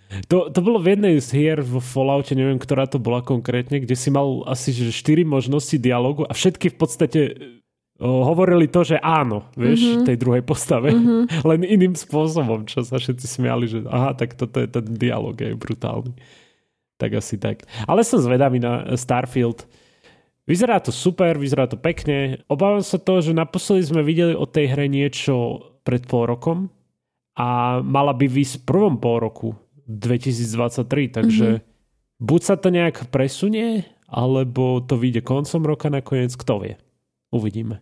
To, 0.10 0.50
to 0.50 0.60
bolo 0.66 0.82
v 0.82 0.98
jednej 0.98 1.22
z 1.22 1.30
hier 1.38 1.62
vo 1.62 1.78
Falloute, 1.78 2.34
neviem, 2.34 2.58
ktorá 2.58 2.90
to 2.90 2.98
bola 2.98 3.22
konkrétne, 3.22 3.78
kde 3.78 3.94
si 3.94 4.10
mal 4.10 4.42
asi 4.50 4.74
že 4.74 4.90
4 4.90 5.22
možnosti 5.22 5.78
dialogu 5.78 6.26
a 6.26 6.34
všetky 6.34 6.74
v 6.74 6.78
podstate 6.82 7.20
o, 8.02 8.26
hovorili 8.26 8.66
to, 8.66 8.82
že 8.82 8.98
áno, 8.98 9.46
vieš, 9.54 9.86
mm-hmm. 9.86 10.06
tej 10.10 10.18
druhej 10.18 10.42
postave. 10.42 10.90
Mm-hmm. 10.90 11.46
Len 11.54 11.62
iným 11.62 11.94
spôsobom, 11.94 12.66
čo 12.66 12.82
sa 12.82 12.98
všetci 12.98 13.26
smiali, 13.30 13.70
že 13.70 13.86
aha, 13.86 14.18
tak 14.18 14.34
toto 14.34 14.58
je 14.58 14.66
ten 14.66 14.86
dialog, 14.98 15.38
je 15.38 15.54
brutálny. 15.54 16.18
Tak 16.98 17.12
asi 17.14 17.38
tak. 17.38 17.70
Ale 17.86 18.02
som 18.02 18.18
zvedavý 18.18 18.58
na 18.58 18.98
Starfield. 18.98 19.70
Vyzerá 20.50 20.82
to 20.82 20.90
super, 20.90 21.38
vyzerá 21.38 21.70
to 21.70 21.78
pekne. 21.78 22.42
Obávam 22.50 22.82
sa 22.82 22.98
toho, 22.98 23.22
že 23.22 23.38
naposledy 23.38 23.86
sme 23.86 24.02
videli 24.02 24.34
o 24.34 24.50
tej 24.50 24.74
hre 24.74 24.90
niečo 24.90 25.62
pred 25.86 26.02
pol 26.10 26.26
rokom 26.26 26.74
a 27.38 27.80
mala 27.86 28.12
by 28.18 28.26
vysť 28.26 28.66
v 28.66 28.66
prvom 28.66 28.98
pol 28.98 29.22
roku 29.22 29.54
2023, 29.90 31.18
takže 31.18 31.48
mm-hmm. 31.58 32.22
buď 32.22 32.42
sa 32.46 32.56
to 32.62 32.70
nejak 32.70 33.10
presunie, 33.10 33.90
alebo 34.06 34.86
to 34.86 35.02
vyjde 35.02 35.26
koncom 35.26 35.66
roka 35.66 35.90
nakoniec, 35.90 36.38
kto 36.38 36.62
vie. 36.62 36.78
Uvidíme. 37.34 37.82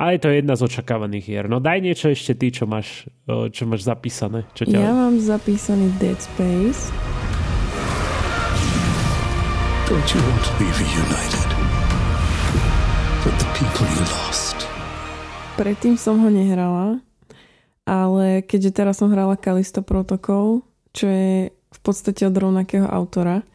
Ale 0.00 0.16
je 0.16 0.22
to 0.24 0.30
jedna 0.32 0.54
z 0.56 0.64
očakávaných 0.64 1.24
hier. 1.28 1.44
No 1.44 1.60
daj 1.60 1.84
niečo 1.84 2.08
ešte 2.08 2.32
ty, 2.32 2.48
čo 2.48 2.64
máš, 2.64 3.04
čo 3.28 3.68
máš 3.68 3.84
zapísané. 3.84 4.48
Čo 4.56 4.64
ťa... 4.64 4.80
Ja 4.80 4.96
mám 4.96 5.20
zapísaný 5.20 5.92
Dead 6.00 6.16
Space. 6.16 6.88
Don't 9.90 10.08
you 10.14 10.22
want 10.24 10.42
to 10.46 10.54
be 10.56 10.70
reunited 10.72 11.50
with 13.26 13.36
the 13.36 13.48
people 13.52 13.84
you 13.92 14.06
lost? 14.08 14.56
Predtým 15.60 16.00
som 16.00 16.16
ho 16.22 16.30
nehrala, 16.32 17.04
ale 17.84 18.40
keďže 18.46 18.70
teraz 18.72 19.02
som 19.02 19.12
hrala 19.12 19.36
Kalisto 19.36 19.84
Protocol, 19.84 20.64
čo 20.92 21.06
je 21.06 21.32
v 21.50 21.80
podstate 21.82 22.26
od 22.26 22.34
rovnakého 22.34 22.86
autora. 22.86 23.46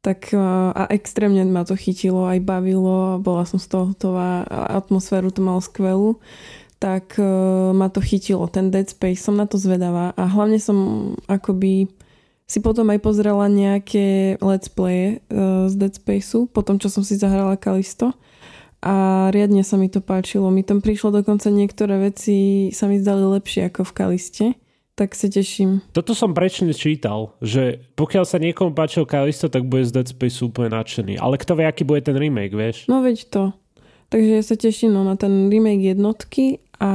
Tak 0.00 0.32
e, 0.32 0.38
a 0.72 0.86
extrémne 0.94 1.42
ma 1.48 1.66
to 1.66 1.74
chytilo, 1.74 2.24
aj 2.26 2.40
bavilo, 2.40 3.18
bola 3.18 3.44
som 3.44 3.58
z 3.60 3.66
toho 3.68 3.84
hotová, 3.92 4.46
atmosféru 4.48 5.34
to 5.34 5.42
malo 5.42 5.58
skvelú, 5.58 6.22
tak 6.78 7.18
uh, 7.18 7.74
ma 7.74 7.90
to 7.90 7.98
chytilo, 7.98 8.46
ten 8.46 8.70
Dead 8.70 8.86
Space, 8.86 9.18
som 9.18 9.34
na 9.34 9.50
to 9.50 9.58
zvedavá 9.58 10.14
a 10.14 10.30
hlavne 10.30 10.62
som 10.62 11.10
akoby 11.26 11.90
si 12.46 12.62
potom 12.62 12.88
aj 12.94 13.02
pozrela 13.02 13.50
nejaké 13.50 14.38
let's 14.38 14.70
play 14.70 15.18
uh, 15.28 15.66
z 15.66 15.74
Dead 15.74 15.92
Spaceu, 15.92 16.46
potom 16.46 16.78
čo 16.78 16.86
som 16.86 17.02
si 17.02 17.18
zahrala 17.18 17.58
Kalisto 17.58 18.14
a 18.78 19.26
riadne 19.34 19.66
sa 19.66 19.74
mi 19.74 19.90
to 19.90 19.98
páčilo. 19.98 20.54
Mi 20.54 20.62
tam 20.62 20.78
prišlo 20.78 21.10
dokonca 21.10 21.50
niektoré 21.50 21.98
veci 21.98 22.70
sa 22.70 22.86
mi 22.86 23.02
zdali 23.02 23.26
lepšie 23.26 23.74
ako 23.74 23.82
v 23.82 23.92
Kaliste 23.92 24.46
tak 24.98 25.14
sa 25.14 25.30
teším. 25.30 25.78
Toto 25.94 26.10
som 26.10 26.34
prečne 26.34 26.74
čítal, 26.74 27.38
že 27.38 27.86
pokiaľ 27.94 28.24
sa 28.26 28.42
niekomu 28.42 28.74
páčil 28.74 29.06
Kalisto, 29.06 29.46
tak 29.46 29.70
bude 29.70 29.86
z 29.86 29.94
Dead 29.94 30.08
Space 30.10 30.42
úplne 30.42 30.74
nadšený. 30.74 31.22
Ale 31.22 31.38
kto 31.38 31.54
vie, 31.54 31.70
aký 31.70 31.86
bude 31.86 32.02
ten 32.02 32.18
remake, 32.18 32.58
vieš? 32.58 32.90
No 32.90 33.06
veď 33.06 33.30
to. 33.30 33.42
Takže 34.10 34.30
ja 34.34 34.42
sa 34.42 34.56
teším 34.58 34.98
no, 34.98 35.06
na 35.06 35.14
ten 35.14 35.46
remake 35.46 35.94
jednotky 35.94 36.58
a 36.82 36.90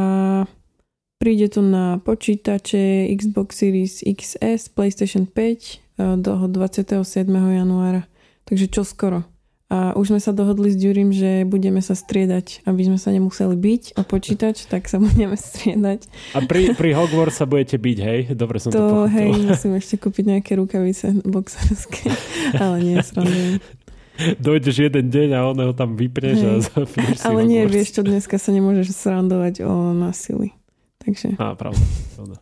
príde 1.24 1.48
to 1.48 1.64
na 1.64 2.04
počítače 2.04 3.08
Xbox 3.16 3.64
Series 3.64 4.04
XS, 4.04 4.68
PlayStation 4.76 5.24
5 5.24 5.32
eh, 5.32 6.18
do 6.20 6.34
27. 6.52 7.08
januára. 7.32 8.04
Takže 8.44 8.68
čo 8.68 8.84
skoro. 8.84 9.24
A 9.74 9.98
už 9.98 10.14
sme 10.14 10.22
sa 10.22 10.30
dohodli 10.30 10.70
s 10.70 10.78
Ďurím, 10.78 11.10
že 11.10 11.50
budeme 11.50 11.82
sa 11.82 11.98
striedať, 11.98 12.62
aby 12.70 12.94
sme 12.94 13.02
sa 13.02 13.10
nemuseli 13.10 13.58
byť 13.58 13.98
o 13.98 14.06
počítač, 14.06 14.70
tak 14.70 14.86
sa 14.86 15.02
budeme 15.06 15.34
striedať. 15.34 16.06
A 16.38 16.46
pri, 16.46 16.78
pri 16.78 16.94
Hogwarts 16.94 17.42
sa 17.42 17.50
budete 17.50 17.82
byť, 17.82 17.98
hej? 17.98 18.20
Dobre 18.38 18.62
som 18.62 18.70
to, 18.70 18.78
to 18.78 18.86
pochopil. 18.86 19.18
hej, 19.18 19.30
musím 19.50 19.74
ešte 19.74 19.98
kúpiť 19.98 20.38
nejaké 20.38 20.62
rukavice 20.62 21.26
boxerské, 21.26 22.14
ale 22.54 22.86
nie, 22.86 23.02
srandujem. 23.02 23.58
Dojdeš 24.38 24.94
jeden 24.94 25.10
deň 25.10 25.30
a 25.34 25.40
on 25.42 25.58
ho 25.58 25.74
tam 25.74 25.98
vypneš 25.98 26.38
hej. 26.38 26.62
a 26.78 26.86
si 26.86 27.26
Ale 27.26 27.42
nie, 27.42 27.66
vieš 27.66 27.98
čo, 27.98 28.02
dneska 28.06 28.38
sa 28.38 28.54
nemôžeš 28.54 28.94
srandovať 28.94 29.66
o 29.66 29.98
násili. 29.98 30.54
Takže... 31.02 31.34
Á, 31.42 31.58
pravda, 31.58 31.82
pravda. 32.14 32.38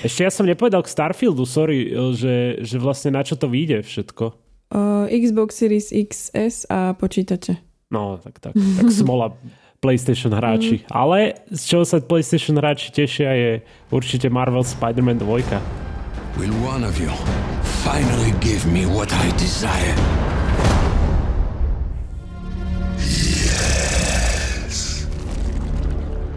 Ešte 0.00 0.24
ja 0.24 0.32
som 0.32 0.48
nepovedal 0.48 0.80
k 0.80 0.88
Starfieldu, 0.88 1.44
sorry, 1.44 1.92
že, 2.16 2.64
že 2.64 2.76
vlastne 2.80 3.12
na 3.12 3.20
čo 3.24 3.36
to 3.36 3.48
vyjde 3.48 3.84
všetko. 3.84 4.41
Uh, 4.72 5.04
Xbox 5.12 5.52
Series 5.52 5.92
XS 5.92 6.66
a 6.70 6.92
počítače. 6.92 7.56
No, 7.90 8.20
tak, 8.24 8.40
tak, 8.40 8.52
tak 8.80 8.92
smola 8.92 9.36
PlayStation 9.82 10.32
hráči. 10.32 10.80
Mm. 10.80 10.84
Ale 10.88 11.34
z 11.50 11.62
čoho 11.66 11.84
sa 11.84 12.00
PlayStation 12.00 12.56
hráči 12.56 12.94
tešia 12.94 13.34
je 13.34 13.50
určite 13.90 14.30
Marvel 14.30 14.64
Spider-Man 14.64 15.18
2. 15.18 15.60
Will 16.38 16.54
one 16.64 16.86
of 16.86 16.96
you 16.96 17.10
finally 17.84 18.32
give 18.40 18.64
me 18.64 18.86
what 18.86 19.12
I 19.12 19.28
desire? 19.36 19.92
Yes. 23.02 25.04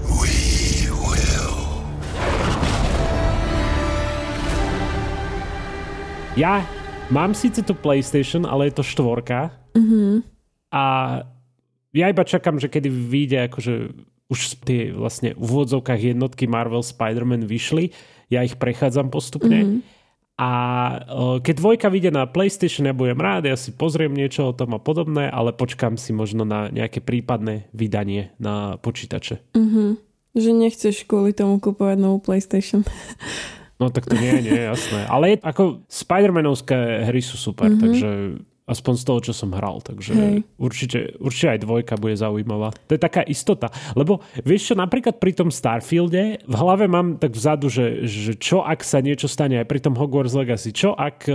We 0.09 0.89
will. 0.91 1.85
Ja 6.35 6.65
Mám 7.13 7.37
síce 7.37 7.61
tu 7.61 7.77
PlayStation, 7.77 8.49
ale 8.49 8.69
je 8.69 8.81
to 8.81 8.83
štvorka. 8.83 9.53
Mm-hmm. 9.77 10.25
A 10.73 10.83
ja 11.93 12.05
iba 12.09 12.23
čakám, 12.25 12.57
že 12.57 12.65
kedy 12.65 12.89
vyjde 12.89 13.37
akože 13.51 13.73
už 14.25 14.65
tie 14.65 14.89
vlastne 14.89 15.37
v 15.37 15.45
úvodzovkách 15.45 16.17
jednotky 16.17 16.49
Marvel 16.49 16.81
Spider-Man 16.81 17.45
vyšli. 17.45 17.93
Ja 18.33 18.41
ich 18.41 18.57
prechádzam 18.57 19.13
postupne. 19.13 19.59
Mm-hmm. 19.61 19.79
A 20.35 20.49
keď 21.39 21.55
dvojka 21.61 21.87
vyjde 21.87 22.11
na 22.11 22.27
PlayStation, 22.27 22.89
ja 22.89 22.97
budem 22.97 23.21
rád, 23.21 23.47
ja 23.47 23.55
si 23.55 23.71
pozriem 23.71 24.11
niečo 24.11 24.51
o 24.51 24.57
tom 24.57 24.75
a 24.75 24.81
podobné, 24.81 25.31
ale 25.31 25.55
počkám 25.55 25.95
si 25.95 26.11
možno 26.11 26.43
na 26.43 26.67
nejaké 26.73 26.99
prípadné 26.99 27.71
vydanie 27.71 28.35
na 28.41 28.75
počítače. 28.81 29.39
Mm-hmm. 29.55 29.89
Že 30.35 30.51
nechceš 30.51 31.07
kvôli 31.07 31.31
tomu 31.31 31.61
kupovať 31.61 32.01
novú 32.01 32.19
PlayStation. 32.19 32.81
No 33.75 33.91
tak 33.91 34.07
to 34.07 34.15
nie, 34.15 34.39
nie, 34.39 34.71
jasné. 34.71 35.03
Ale 35.11 35.35
je, 35.35 35.37
ako 35.43 35.83
Spider-Manovské 35.91 37.03
hry 37.11 37.19
sú 37.19 37.35
super, 37.35 37.67
mm-hmm. 37.67 37.83
takže 37.83 38.09
aspoň 38.65 38.93
z 38.97 39.03
toho, 39.05 39.19
čo 39.21 39.33
som 39.33 39.53
hral. 39.53 39.77
Takže 39.85 40.11
Hej. 40.17 40.35
určite, 40.57 40.99
určite 41.21 41.47
aj 41.53 41.59
dvojka 41.61 41.93
bude 42.01 42.17
zaujímavá. 42.17 42.73
To 42.89 42.91
je 42.97 43.01
taká 43.01 43.21
istota. 43.21 43.69
Lebo 43.93 44.25
vieš 44.41 44.73
čo, 44.73 44.75
napríklad 44.75 45.21
pri 45.21 45.37
tom 45.37 45.53
Starfielde 45.53 46.41
v 46.41 46.55
hlave 46.57 46.89
mám 46.89 47.21
tak 47.21 47.37
vzadu, 47.37 47.69
že, 47.69 48.09
že 48.09 48.33
čo 48.33 48.65
ak 48.65 48.81
sa 48.81 49.05
niečo 49.05 49.29
stane 49.29 49.61
aj 49.61 49.69
pri 49.69 49.79
tom 49.85 49.93
Hogwarts 49.93 50.33
Legacy, 50.33 50.73
čo 50.73 50.97
ak 50.97 51.29
e, 51.29 51.33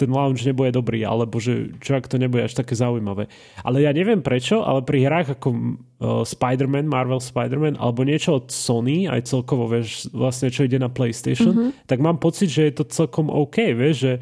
ten 0.00 0.08
launch 0.08 0.40
nebude 0.48 0.72
dobrý, 0.72 1.04
alebo 1.04 1.36
že 1.36 1.76
čo 1.84 2.00
ak 2.00 2.08
to 2.08 2.16
nebude 2.16 2.48
až 2.48 2.56
také 2.56 2.72
zaujímavé. 2.72 3.28
Ale 3.60 3.84
ja 3.84 3.92
neviem 3.92 4.24
prečo, 4.24 4.64
ale 4.64 4.80
pri 4.80 5.04
hrách 5.04 5.36
ako 5.36 5.48
uh, 5.52 6.24
Spider-Man, 6.24 6.88
Marvel 6.88 7.20
Spider-Man, 7.20 7.76
alebo 7.76 8.08
niečo 8.08 8.40
od 8.40 8.48
Sony, 8.48 9.04
aj 9.04 9.28
celkovo, 9.28 9.68
vieš, 9.68 10.08
vlastne 10.16 10.48
čo 10.48 10.64
ide 10.64 10.80
na 10.80 10.88
PlayStation, 10.88 11.52
mm-hmm. 11.52 11.70
tak 11.84 12.00
mám 12.00 12.16
pocit, 12.16 12.48
že 12.48 12.72
je 12.72 12.74
to 12.80 12.84
celkom 12.88 13.28
OK, 13.28 13.76
vieš, 13.76 13.96
že, 14.00 14.14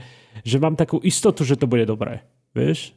že 0.43 0.57
mám 0.59 0.75
takú 0.75 0.99
istotu, 1.07 1.47
že 1.47 1.55
to 1.55 1.71
bude 1.71 1.87
dobré. 1.87 2.27
Vieš? 2.52 2.93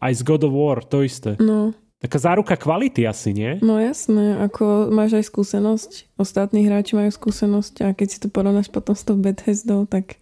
Aj 0.00 0.12
z 0.12 0.20
God 0.22 0.44
of 0.46 0.52
War, 0.52 0.78
to 0.84 1.02
isté. 1.02 1.34
No. 1.40 1.72
Taká 1.96 2.20
záruka 2.20 2.54
kvality 2.60 3.08
asi, 3.08 3.32
nie? 3.32 3.56
No 3.64 3.80
jasné, 3.80 4.36
ako 4.36 4.92
máš 4.92 5.16
aj 5.16 5.32
skúsenosť, 5.32 5.90
ostatní 6.20 6.68
hráči 6.68 6.92
majú 6.92 7.08
skúsenosť 7.08 7.74
a 7.82 7.96
keď 7.96 8.08
si 8.12 8.18
to 8.20 8.28
porovnáš 8.28 8.68
potom 8.68 8.92
s 8.92 9.02
tou 9.02 9.16
Bethesdou, 9.16 9.88
tak 9.88 10.20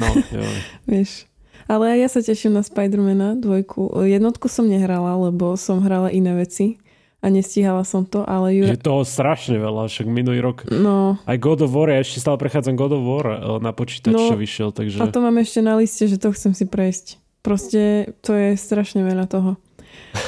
no, 0.00 0.08
jo. 0.40 0.44
vieš. 0.88 1.28
Ale 1.68 1.92
ja 2.00 2.08
sa 2.08 2.24
teším 2.24 2.56
na 2.56 2.64
Spidermana 2.64 3.36
dvojku. 3.36 3.94
Jednotku 4.02 4.48
som 4.48 4.66
nehrala, 4.66 5.14
lebo 5.30 5.54
som 5.60 5.84
hrala 5.84 6.08
iné 6.10 6.34
veci 6.34 6.80
a 7.20 7.28
nestíhala 7.28 7.84
som 7.84 8.08
to, 8.08 8.24
ale 8.24 8.56
Jura... 8.56 8.72
Je 8.72 8.80
toho 8.80 9.04
strašne 9.04 9.60
veľa, 9.60 9.92
však 9.92 10.08
minulý 10.08 10.40
rok 10.40 10.64
no. 10.72 11.20
aj 11.28 11.36
God 11.36 11.68
of 11.68 11.70
War, 11.76 11.92
ja 11.92 12.00
ešte 12.00 12.24
stále 12.24 12.40
prechádzam 12.40 12.80
God 12.80 12.96
of 12.96 13.04
War 13.04 13.26
eh, 13.28 13.36
na 13.60 13.76
počítač, 13.76 14.16
no, 14.16 14.24
čo 14.24 14.40
vyšiel, 14.40 14.72
takže... 14.72 15.04
A 15.04 15.12
to 15.12 15.20
mám 15.20 15.36
ešte 15.36 15.60
na 15.60 15.76
liste, 15.76 16.08
že 16.08 16.16
to 16.16 16.32
chcem 16.32 16.56
si 16.56 16.64
prejsť. 16.64 17.20
Proste 17.40 18.12
to 18.20 18.36
je 18.36 18.56
strašne 18.56 19.00
veľa 19.00 19.26
toho. 19.28 19.56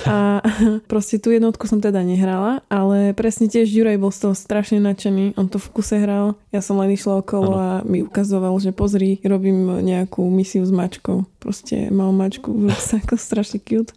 A 0.06 0.42
proste 0.90 1.18
tú 1.18 1.34
jednotku 1.34 1.66
som 1.66 1.82
teda 1.82 2.02
nehrala, 2.02 2.62
ale 2.70 3.14
presne 3.14 3.50
tiež 3.50 3.70
Juraj 3.70 3.98
bol 3.98 4.14
z 4.14 4.28
toho 4.28 4.34
strašne 4.34 4.78
nadšený. 4.82 5.38
On 5.38 5.46
to 5.50 5.58
v 5.58 5.68
kuse 5.74 5.98
hral, 5.98 6.38
ja 6.54 6.62
som 6.62 6.78
len 6.78 6.94
išla 6.94 7.22
okolo 7.22 7.50
ano. 7.54 7.62
a 7.62 7.68
mi 7.86 8.02
ukazoval, 8.02 8.54
že 8.62 8.74
pozri, 8.74 9.18
robím 9.22 9.82
nejakú 9.82 10.22
misiu 10.30 10.62
s 10.66 10.72
mačkou. 10.74 11.26
Proste 11.38 11.90
mal 11.90 12.10
mačku 12.14 12.50
v 12.50 12.70
ako 13.02 13.14
strašne 13.18 13.58
cute. 13.62 13.94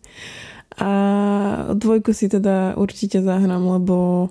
A 0.76 0.92
dvojku 1.72 2.12
si 2.12 2.28
teda 2.28 2.76
určite 2.76 3.24
zahrám, 3.24 3.64
lebo 3.80 4.28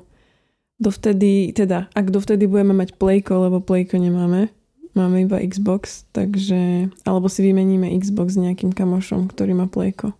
dovtedy, 0.76 1.56
teda, 1.56 1.88
ak 1.96 2.12
dovtedy 2.12 2.44
budeme 2.44 2.76
mať 2.76 3.00
Playko, 3.00 3.48
lebo 3.48 3.64
Playko 3.64 3.96
nemáme, 3.96 4.52
Máme 4.94 5.26
iba 5.26 5.42
Xbox, 5.42 6.06
takže... 6.14 6.88
Alebo 7.02 7.26
si 7.26 7.42
vymeníme 7.42 7.90
Xbox 7.98 8.38
s 8.38 8.40
nejakým 8.40 8.70
kamošom, 8.70 9.26
ktorý 9.26 9.58
má 9.58 9.66
Playko. 9.66 10.14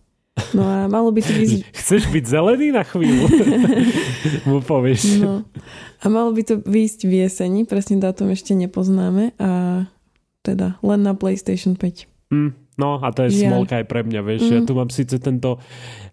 No 0.51 0.67
a 0.67 0.91
malo 0.91 1.15
by 1.15 1.23
to 1.23 1.31
byť... 1.31 1.49
Chceš 1.79 2.11
byť 2.11 2.23
zelený 2.27 2.75
na 2.75 2.83
chvíľu? 2.83 3.23
Mu 4.51 4.59
povieš. 4.59 5.23
No. 5.23 5.47
A 6.03 6.05
malo 6.11 6.35
by 6.35 6.43
to 6.43 6.59
výjsť 6.59 7.07
v 7.07 7.23
jeseni, 7.23 7.63
presne 7.63 8.03
dátum 8.03 8.27
ešte 8.35 8.51
nepoznáme 8.51 9.31
a 9.39 9.83
teda 10.43 10.75
len 10.83 10.99
na 11.01 11.15
PlayStation 11.15 11.79
5. 11.79 12.11
Mm, 12.35 12.51
no 12.75 12.99
a 12.99 13.07
to 13.15 13.25
je 13.25 13.47
ja. 13.47 13.47
smolka 13.47 13.79
aj 13.79 13.87
pre 13.87 14.03
mňa, 14.03 14.21
vieš. 14.27 14.51
Mm. 14.51 14.51
Ja 14.51 14.61
tu 14.67 14.73
mám 14.75 14.91
síce 14.91 15.15
tento, 15.23 15.57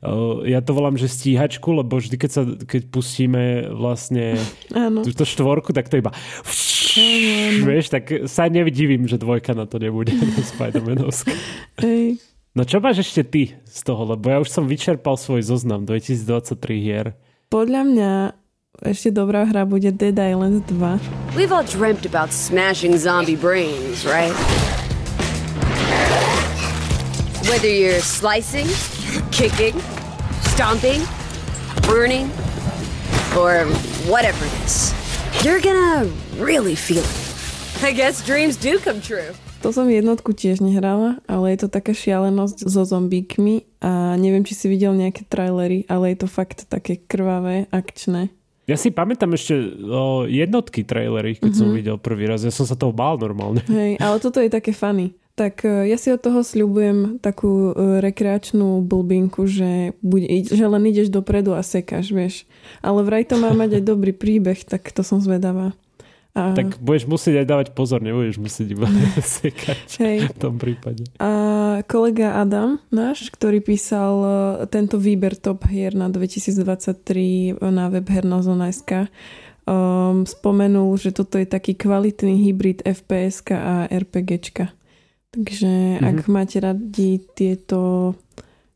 uh, 0.07 0.47
ja 0.47 0.63
to 0.63 0.71
volám, 0.71 0.95
že 0.95 1.11
stíhačku, 1.11 1.75
lebo 1.75 1.99
vždy, 1.99 2.15
keď, 2.15 2.31
sa, 2.31 2.43
keď 2.47 2.83
pustíme 2.95 3.75
vlastne 3.75 4.39
túto 5.03 5.27
štvorku, 5.27 5.75
tak 5.75 5.91
to 5.91 5.99
iba 5.99 6.15
Áno. 6.15 6.82
Vieš, 7.65 7.93
tak 7.93 8.29
sa 8.29 8.49
nevidím, 8.53 9.09
že 9.09 9.17
dvojka 9.17 9.57
na 9.57 9.65
to 9.65 9.81
nebude 9.81 10.13
Spider-Manovská. 10.57 11.33
No 12.53 12.69
čo 12.69 12.85
máš 12.85 13.09
ešte 13.09 13.23
ty 13.25 13.43
z 13.65 13.81
toho, 13.81 14.13
lebo 14.13 14.29
ja 14.29 14.37
už 14.45 14.53
som 14.53 14.69
vyčerpal 14.69 15.17
svoj 15.17 15.41
zoznam 15.41 15.89
2023 15.89 16.53
hier. 16.77 17.17
Podľa 17.49 17.83
mňa 17.89 18.11
ešte 18.85 19.09
dobrá 19.09 19.49
hra 19.49 19.65
bude 19.65 19.89
Dead 19.89 20.17
Island 20.17 20.69
2. 20.69 21.33
We've 21.33 21.53
all 21.53 21.65
dreamt 21.65 22.05
about 22.05 22.29
smashing 22.29 22.93
zombie 23.01 23.41
brains, 23.41 24.05
right? 24.05 24.33
Whether 27.49 27.73
you're 27.73 28.05
slicing, 28.05 28.69
kicking, 29.33 29.77
stomping, 30.53 31.01
burning, 31.89 32.29
or 33.33 33.65
whatever 34.09 34.45
it 34.45 34.57
is, 34.65 34.93
you're 35.41 35.65
gonna 35.65 36.05
really 36.37 36.77
feel 36.77 37.01
it. 37.01 37.21
I 37.81 37.97
guess 37.97 38.21
dreams 38.21 38.61
do 38.61 38.77
come 38.77 39.01
true. 39.01 39.33
To 39.65 39.71
som 39.71 39.89
jednotku 39.89 40.35
tiež 40.35 40.61
nehrala, 40.61 41.23
ale 41.31 41.55
je 41.55 41.65
to 41.65 41.69
taká 41.71 41.95
šialenosť 41.95 42.67
so 42.67 42.83
zombíkmi 42.83 43.81
a 43.81 44.19
neviem, 44.19 44.43
či 44.43 44.59
si 44.59 44.67
videl 44.67 44.93
nejaké 44.99 45.25
trailery, 45.25 45.87
ale 45.87 46.13
je 46.13 46.27
to 46.27 46.29
fakt 46.29 46.67
také 46.67 46.99
krvavé, 46.99 47.71
akčné. 47.71 48.35
Ja 48.67 48.79
si 48.79 48.95
pamätám 48.95 49.35
ešte 49.35 49.59
o 49.87 50.27
jednotky 50.27 50.87
trailery, 50.87 51.39
keď 51.39 51.51
mm-hmm. 51.51 51.59
som 51.59 51.69
mhm. 51.71 51.77
videl 51.79 51.97
prvý 51.99 52.31
raz. 52.31 52.47
Ja 52.47 52.55
som 52.55 52.67
sa 52.67 52.79
toho 52.79 52.95
bál 52.95 53.19
normálne. 53.19 53.63
Hej, 53.67 53.99
ale 53.99 54.17
toto 54.23 54.39
je 54.39 54.51
také 54.51 54.71
funny. 54.75 55.15
Tak 55.33 55.65
e, 55.65 55.89
ja 55.89 55.97
si 55.97 56.13
od 56.13 56.21
toho 56.21 56.45
sľubujem 56.45 57.17
takú 57.19 57.73
e, 57.73 58.05
rekreačnú 58.05 58.85
blbinku, 58.85 59.49
že, 59.49 59.97
buď, 60.05 60.53
že 60.53 60.65
len 60.69 60.85
ideš 60.85 61.09
dopredu 61.09 61.57
a 61.57 61.65
sekáš, 61.65 62.13
vieš. 62.13 62.45
Ale 62.85 63.01
vraj 63.01 63.25
to 63.25 63.41
má 63.41 63.57
mať 63.61 63.81
aj 63.81 63.85
dobrý 63.85 64.13
príbeh, 64.13 64.61
tak 64.69 64.93
to 64.93 65.01
som 65.01 65.25
zvedavá. 65.25 65.73
A... 66.33 66.57
Tak 66.57 66.81
budeš 66.81 67.05
musieť 67.05 67.45
aj 67.45 67.47
dávať 67.49 67.69
pozor, 67.77 68.01
nebudeš 68.01 68.41
musieť 68.41 68.73
iba 68.73 68.89
sekať 69.41 69.89
Hej. 70.01 70.19
v 70.33 70.37
tom 70.41 70.57
prípade. 70.57 71.05
A 71.21 71.31
kolega 71.85 72.41
Adam 72.41 72.81
náš, 72.89 73.29
ktorý 73.29 73.61
písal 73.61 74.15
e, 74.21 74.29
tento 74.69 74.97
výber 74.97 75.37
top 75.37 75.69
hier 75.69 75.93
na 75.93 76.09
2023 76.09 77.61
na 77.61 77.93
web 77.93 78.09
hernozona.sk 78.09 79.13
um, 79.67 80.27
spomenul, 80.27 80.95
že 80.99 81.15
toto 81.15 81.39
je 81.39 81.47
taký 81.47 81.79
kvalitný 81.79 82.51
hybrid 82.51 82.83
FPS 82.83 83.45
a 83.53 83.87
RPGčka. 83.91 84.75
Takže 85.33 85.97
mm-hmm. 85.97 86.09
ak 86.13 86.19
máte 86.29 86.61
radi 86.61 87.25
tieto 87.33 88.13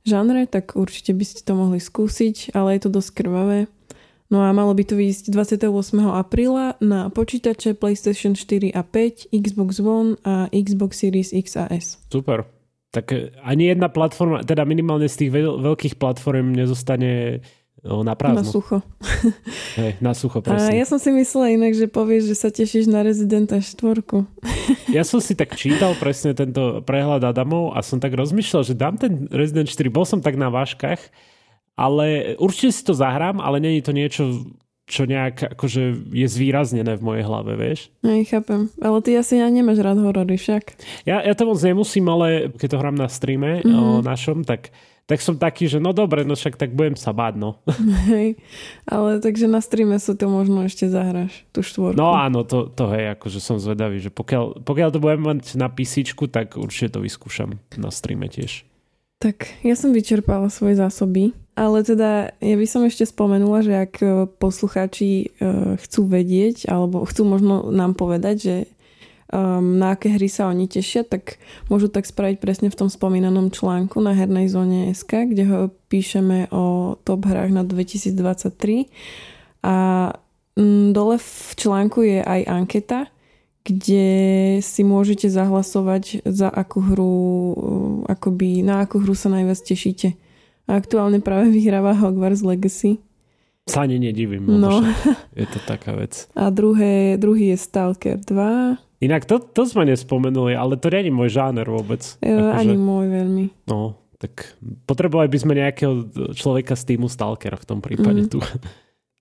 žánre, 0.08 0.48
tak 0.48 0.72
určite 0.72 1.12
by 1.12 1.24
ste 1.28 1.44
to 1.44 1.52
mohli 1.52 1.76
skúsiť, 1.76 2.56
ale 2.56 2.80
je 2.80 2.88
to 2.88 2.90
dosť 2.96 3.10
krvavé. 3.12 3.58
No 4.26 4.42
a 4.42 4.50
malo 4.50 4.74
by 4.74 4.82
to 4.82 4.98
výjsť 4.98 5.30
28. 5.30 5.70
apríla 6.02 6.74
na 6.82 7.12
počítače 7.12 7.78
PlayStation 7.78 8.34
4 8.34 8.74
a 8.74 8.82
5, 8.82 9.30
Xbox 9.30 9.78
One 9.78 10.18
a 10.26 10.50
Xbox 10.50 10.98
Series 10.98 11.30
X 11.30 11.54
a 11.54 11.70
S. 11.70 12.02
Super. 12.10 12.42
Tak 12.90 13.06
e, 13.12 13.30
ani 13.44 13.70
jedna 13.70 13.86
platforma, 13.86 14.42
teda 14.42 14.66
minimálne 14.66 15.06
z 15.06 15.26
tých 15.26 15.30
veľ- 15.30 15.62
veľkých 15.62 15.94
platform 16.00 16.58
nezostane 16.58 17.38
na 18.02 18.18
prázdno. 18.18 18.42
Na 18.42 18.44
sucho. 18.44 18.78
Hej, 19.78 19.92
na 20.02 20.12
sucho, 20.12 20.42
presne. 20.42 20.74
A 20.74 20.78
ja 20.78 20.86
som 20.88 20.98
si 20.98 21.14
myslela 21.14 21.54
inak, 21.54 21.72
že 21.78 21.86
povieš, 21.86 22.34
že 22.34 22.36
sa 22.36 22.48
tešíš 22.50 22.90
na 22.90 23.06
Residenta 23.06 23.62
4. 23.62 24.02
ja 24.96 25.02
som 25.06 25.22
si 25.22 25.38
tak 25.38 25.54
čítal 25.54 25.94
presne 25.96 26.34
tento 26.34 26.82
prehľad 26.82 27.22
Adamov 27.22 27.78
a 27.78 27.80
som 27.86 28.02
tak 28.02 28.18
rozmýšľal, 28.18 28.62
že 28.66 28.74
dám 28.74 28.98
ten 28.98 29.30
Resident 29.30 29.70
4. 29.70 29.86
Bol 29.92 30.02
som 30.02 30.18
tak 30.18 30.34
na 30.34 30.50
váškach, 30.50 30.98
ale 31.78 32.34
určite 32.42 32.74
si 32.74 32.82
to 32.82 32.96
zahrám, 32.96 33.38
ale 33.38 33.62
není 33.62 33.78
to 33.84 33.94
niečo, 33.94 34.48
čo 34.86 35.02
nejak 35.02 35.58
akože 35.58 36.14
je 36.14 36.26
zvýraznené 36.30 36.94
v 36.94 37.02
mojej 37.02 37.24
hlave, 37.26 37.58
vieš? 37.58 37.90
Nej, 38.06 38.22
chápem. 38.22 38.70
Ale 38.78 39.02
ty 39.02 39.18
asi 39.18 39.42
ja 39.42 39.50
nemáš 39.50 39.82
rád 39.82 39.98
horory 39.98 40.38
však. 40.38 40.78
Ja, 41.02 41.26
ja 41.26 41.34
to 41.34 41.50
moc 41.50 41.58
nemusím, 41.58 42.06
ale 42.06 42.54
keď 42.54 42.68
to 42.70 42.80
hrám 42.80 42.96
na 42.96 43.10
streame 43.10 43.66
mm-hmm. 43.66 43.74
o 43.74 43.84
našom, 44.06 44.46
tak 44.46 44.70
tak 45.06 45.22
som 45.22 45.38
taký, 45.38 45.70
že 45.70 45.78
no 45.78 45.94
dobre, 45.94 46.26
no 46.26 46.34
však 46.34 46.58
tak 46.58 46.74
budem 46.74 46.98
sa 46.98 47.14
báť, 47.14 47.38
no. 47.38 47.62
Hej, 48.10 48.42
ale 48.84 49.22
takže 49.22 49.46
na 49.46 49.62
streame 49.62 50.02
sa 50.02 50.18
to 50.18 50.26
možno 50.26 50.66
ešte 50.66 50.90
zahráš, 50.90 51.46
tú 51.54 51.62
štvorku. 51.62 51.94
No 51.94 52.14
áno, 52.14 52.42
to, 52.42 52.66
to 52.66 52.90
hej, 52.90 53.14
akože 53.14 53.38
som 53.38 53.62
zvedavý, 53.62 54.02
že 54.02 54.10
pokiaľ, 54.10 54.66
pokiaľ 54.66 54.88
to 54.90 54.98
budem 54.98 55.22
mať 55.22 55.54
na 55.54 55.70
písičku, 55.70 56.26
tak 56.26 56.58
určite 56.58 56.98
to 56.98 57.06
vyskúšam 57.06 57.62
na 57.78 57.94
streame 57.94 58.26
tiež. 58.26 58.66
Tak 59.22 59.64
ja 59.64 59.72
som 59.78 59.96
vyčerpala 59.96 60.52
svoje 60.52 60.76
zásoby 60.76 61.32
ale 61.56 61.80
teda 61.80 62.36
ja 62.36 62.56
by 62.60 62.66
som 62.68 62.84
ešte 62.84 63.08
spomenula, 63.08 63.64
že 63.64 63.72
ak 63.88 63.94
poslucháči 64.36 65.08
e, 65.24 65.26
chcú 65.80 66.04
vedieť 66.04 66.68
alebo 66.68 67.08
chcú 67.08 67.24
možno 67.24 67.72
nám 67.72 67.96
povedať, 67.96 68.36
že 68.36 68.56
um, 69.32 69.78
na 69.78 69.98
aké 69.98 70.12
hry 70.14 70.30
sa 70.30 70.46
oni 70.50 70.70
tešia, 70.70 71.02
tak 71.02 71.38
môžu 71.66 71.90
tak 71.90 72.06
spraviť 72.06 72.36
presne 72.38 72.68
v 72.70 72.78
tom 72.78 72.88
spomínanom 72.90 73.50
článku 73.50 73.98
na 73.98 74.14
hernej 74.14 74.46
zóne 74.50 74.90
SK, 74.94 75.34
kde 75.34 75.44
ho 75.46 75.58
píšeme 75.90 76.50
o 76.54 76.94
top 77.02 77.26
hrách 77.26 77.50
na 77.50 77.62
2023 77.66 78.90
a 79.66 79.74
mm, 80.54 80.94
dole 80.94 81.16
v 81.18 81.52
článku 81.58 81.98
je 82.06 82.18
aj 82.22 82.40
anketa, 82.46 83.00
kde 83.66 84.06
si 84.62 84.82
môžete 84.86 85.26
zahlasovať 85.26 86.22
za 86.22 86.46
akú 86.46 86.78
hru, 86.86 87.14
e, 87.18 87.54
akoby, 88.14 88.62
na 88.62 88.86
akú 88.86 89.02
hru 89.02 89.18
sa 89.18 89.26
najviac 89.26 89.58
tešíte. 89.58 90.14
A 90.70 90.78
aktuálne 90.78 91.18
práve 91.18 91.50
vyhráva 91.56 91.98
Hogwarts 91.98 92.46
Legacy. 92.46 93.02
Sa 93.66 93.82
ani 93.82 93.98
nedivím, 93.98 94.46
no. 94.46 94.78
je 95.40 95.46
to 95.50 95.58
taká 95.66 95.98
vec. 95.98 96.30
A 96.38 96.54
druhé, 96.54 97.18
druhý 97.18 97.50
je 97.50 97.58
Stalker 97.58 98.22
2. 98.22 98.85
Inak 98.96 99.28
to, 99.28 99.36
to 99.38 99.68
sme 99.68 99.84
nespomenuli, 99.84 100.56
ale 100.56 100.80
to 100.80 100.88
nie 100.88 101.08
je 101.08 101.12
môj 101.12 101.30
žáner 101.32 101.68
vôbec. 101.68 102.00
E, 102.24 102.32
ani 102.32 102.74
že... 102.74 102.80
môj 102.80 103.06
veľmi. 103.12 103.44
No, 103.68 104.00
tak 104.16 104.56
potrebovali 104.88 105.28
by 105.28 105.38
sme 105.38 105.52
nejakého 105.60 106.08
človeka 106.32 106.72
z 106.72 106.94
týmu 106.94 107.12
Stalker 107.12 107.52
v 107.60 107.68
tom 107.68 107.84
prípade 107.84 108.24
mm. 108.26 108.30
tu. 108.32 108.40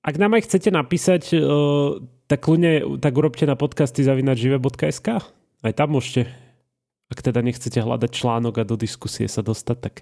Ak 0.05 0.15
nám 0.15 0.37
aj 0.37 0.47
chcete 0.47 0.69
napísať, 0.69 1.33
uh, 1.33 1.97
tak 2.29 2.45
kľudne 2.45 3.01
tak 3.01 3.17
urobte 3.17 3.43
na 3.49 3.57
podcasty 3.57 4.05
zavinačive.sk. 4.05 5.07
Aj 5.65 5.73
tam 5.73 5.97
môžete 5.97 6.29
ak 7.05 7.21
teda 7.21 7.45
nechcete 7.45 7.77
hľadať 7.77 8.09
článok 8.09 8.61
a 8.61 8.67
do 8.67 8.73
diskusie 8.73 9.29
sa 9.29 9.45
dostať, 9.45 9.77
tak 9.77 9.95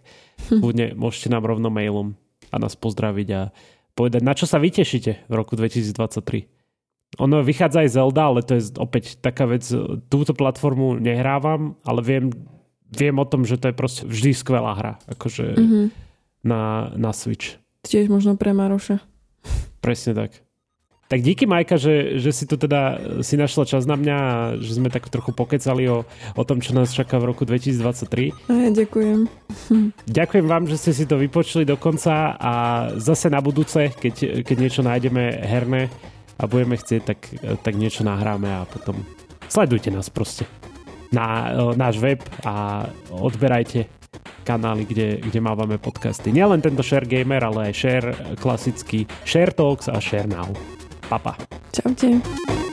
kľudne 0.47 0.95
môžete 0.95 1.27
nám 1.27 1.43
rovno 1.43 1.67
mailom 1.67 2.15
a 2.47 2.55
nás 2.59 2.79
pozdraviť 2.79 3.27
a 3.35 3.41
povedať, 3.93 4.21
na 4.23 4.33
čo 4.33 4.47
sa 4.47 4.57
vytešíte 4.61 5.27
v 5.27 5.33
roku 5.33 5.59
2023. 5.59 6.52
Ono 7.21 7.45
vychádza 7.45 7.85
aj 7.85 7.89
Zelda, 7.93 8.23
ale 8.25 8.41
to 8.41 8.57
je 8.57 8.73
opäť 8.81 9.21
taká 9.21 9.45
vec, 9.45 9.65
túto 10.09 10.33
platformu 10.33 10.97
nehrávam, 10.97 11.77
ale 11.85 12.01
viem, 12.01 12.25
viem 12.89 13.15
o 13.21 13.25
tom, 13.25 13.45
že 13.45 13.61
to 13.61 13.69
je 13.69 13.75
proste 13.75 14.01
vždy 14.09 14.31
skvelá 14.33 14.73
hra, 14.73 14.93
akože 15.05 15.45
mm-hmm. 15.53 15.85
na, 16.45 16.89
na 16.97 17.11
Switch. 17.13 17.61
Tiež 17.85 18.09
možno 18.09 18.33
pre 18.33 18.55
Maroša. 18.55 19.03
Presne 19.83 20.15
tak. 20.15 20.31
Tak 21.11 21.21
díky 21.21 21.45
Majka, 21.45 21.77
že, 21.77 22.17
že 22.17 22.33
si 22.33 22.49
tu 22.49 22.57
teda 22.57 22.97
si 23.21 23.37
našla 23.37 23.69
čas 23.69 23.85
na 23.85 23.93
mňa 23.93 24.15
a 24.17 24.33
že 24.57 24.81
sme 24.81 24.89
tak 24.89 25.11
trochu 25.13 25.29
pokecali 25.29 25.85
o, 25.85 26.09
o 26.09 26.43
tom, 26.47 26.57
čo 26.57 26.73
nás 26.73 26.89
čaká 26.89 27.21
v 27.21 27.29
roku 27.29 27.45
2023. 27.45 28.33
Ja, 28.49 28.73
ďakujem. 28.73 29.29
Ďakujem 30.09 30.45
vám, 30.49 30.65
že 30.65 30.79
ste 30.79 30.89
si 30.95 31.05
to 31.05 31.21
vypočuli 31.21 31.69
do 31.69 31.77
konca 31.77 32.33
a 32.33 32.53
zase 32.97 33.29
na 33.29 33.43
budúce, 33.45 33.93
keď, 33.93 34.41
keď 34.41 34.55
niečo 34.57 34.81
nájdeme 34.81 35.43
herné 35.43 35.91
a 36.39 36.43
budeme 36.49 36.75
chcieť, 36.79 37.01
tak, 37.01 37.19
tak 37.61 37.73
niečo 37.77 38.05
nahráme 38.05 38.49
a 38.49 38.65
potom 38.65 39.01
sledujte 39.47 39.93
nás 39.93 40.09
proste 40.09 40.49
na 41.13 41.53
náš 41.77 42.01
web 42.01 42.25
a 42.41 42.85
odberajte 43.13 43.85
kanály, 44.43 44.83
kde, 44.85 45.21
kde 45.21 45.39
mávame 45.39 45.77
podcasty. 45.77 46.33
Nielen 46.33 46.59
tento 46.59 46.83
Share 46.83 47.07
Gamer, 47.07 47.41
ale 47.45 47.71
aj 47.71 47.73
Share 47.73 48.09
klasický 48.41 49.07
Share 49.23 49.53
Talks 49.53 49.87
a 49.87 50.01
Share 50.01 50.27
Now. 50.27 50.51
Papa. 51.07 51.37
Čaute. 51.71 52.72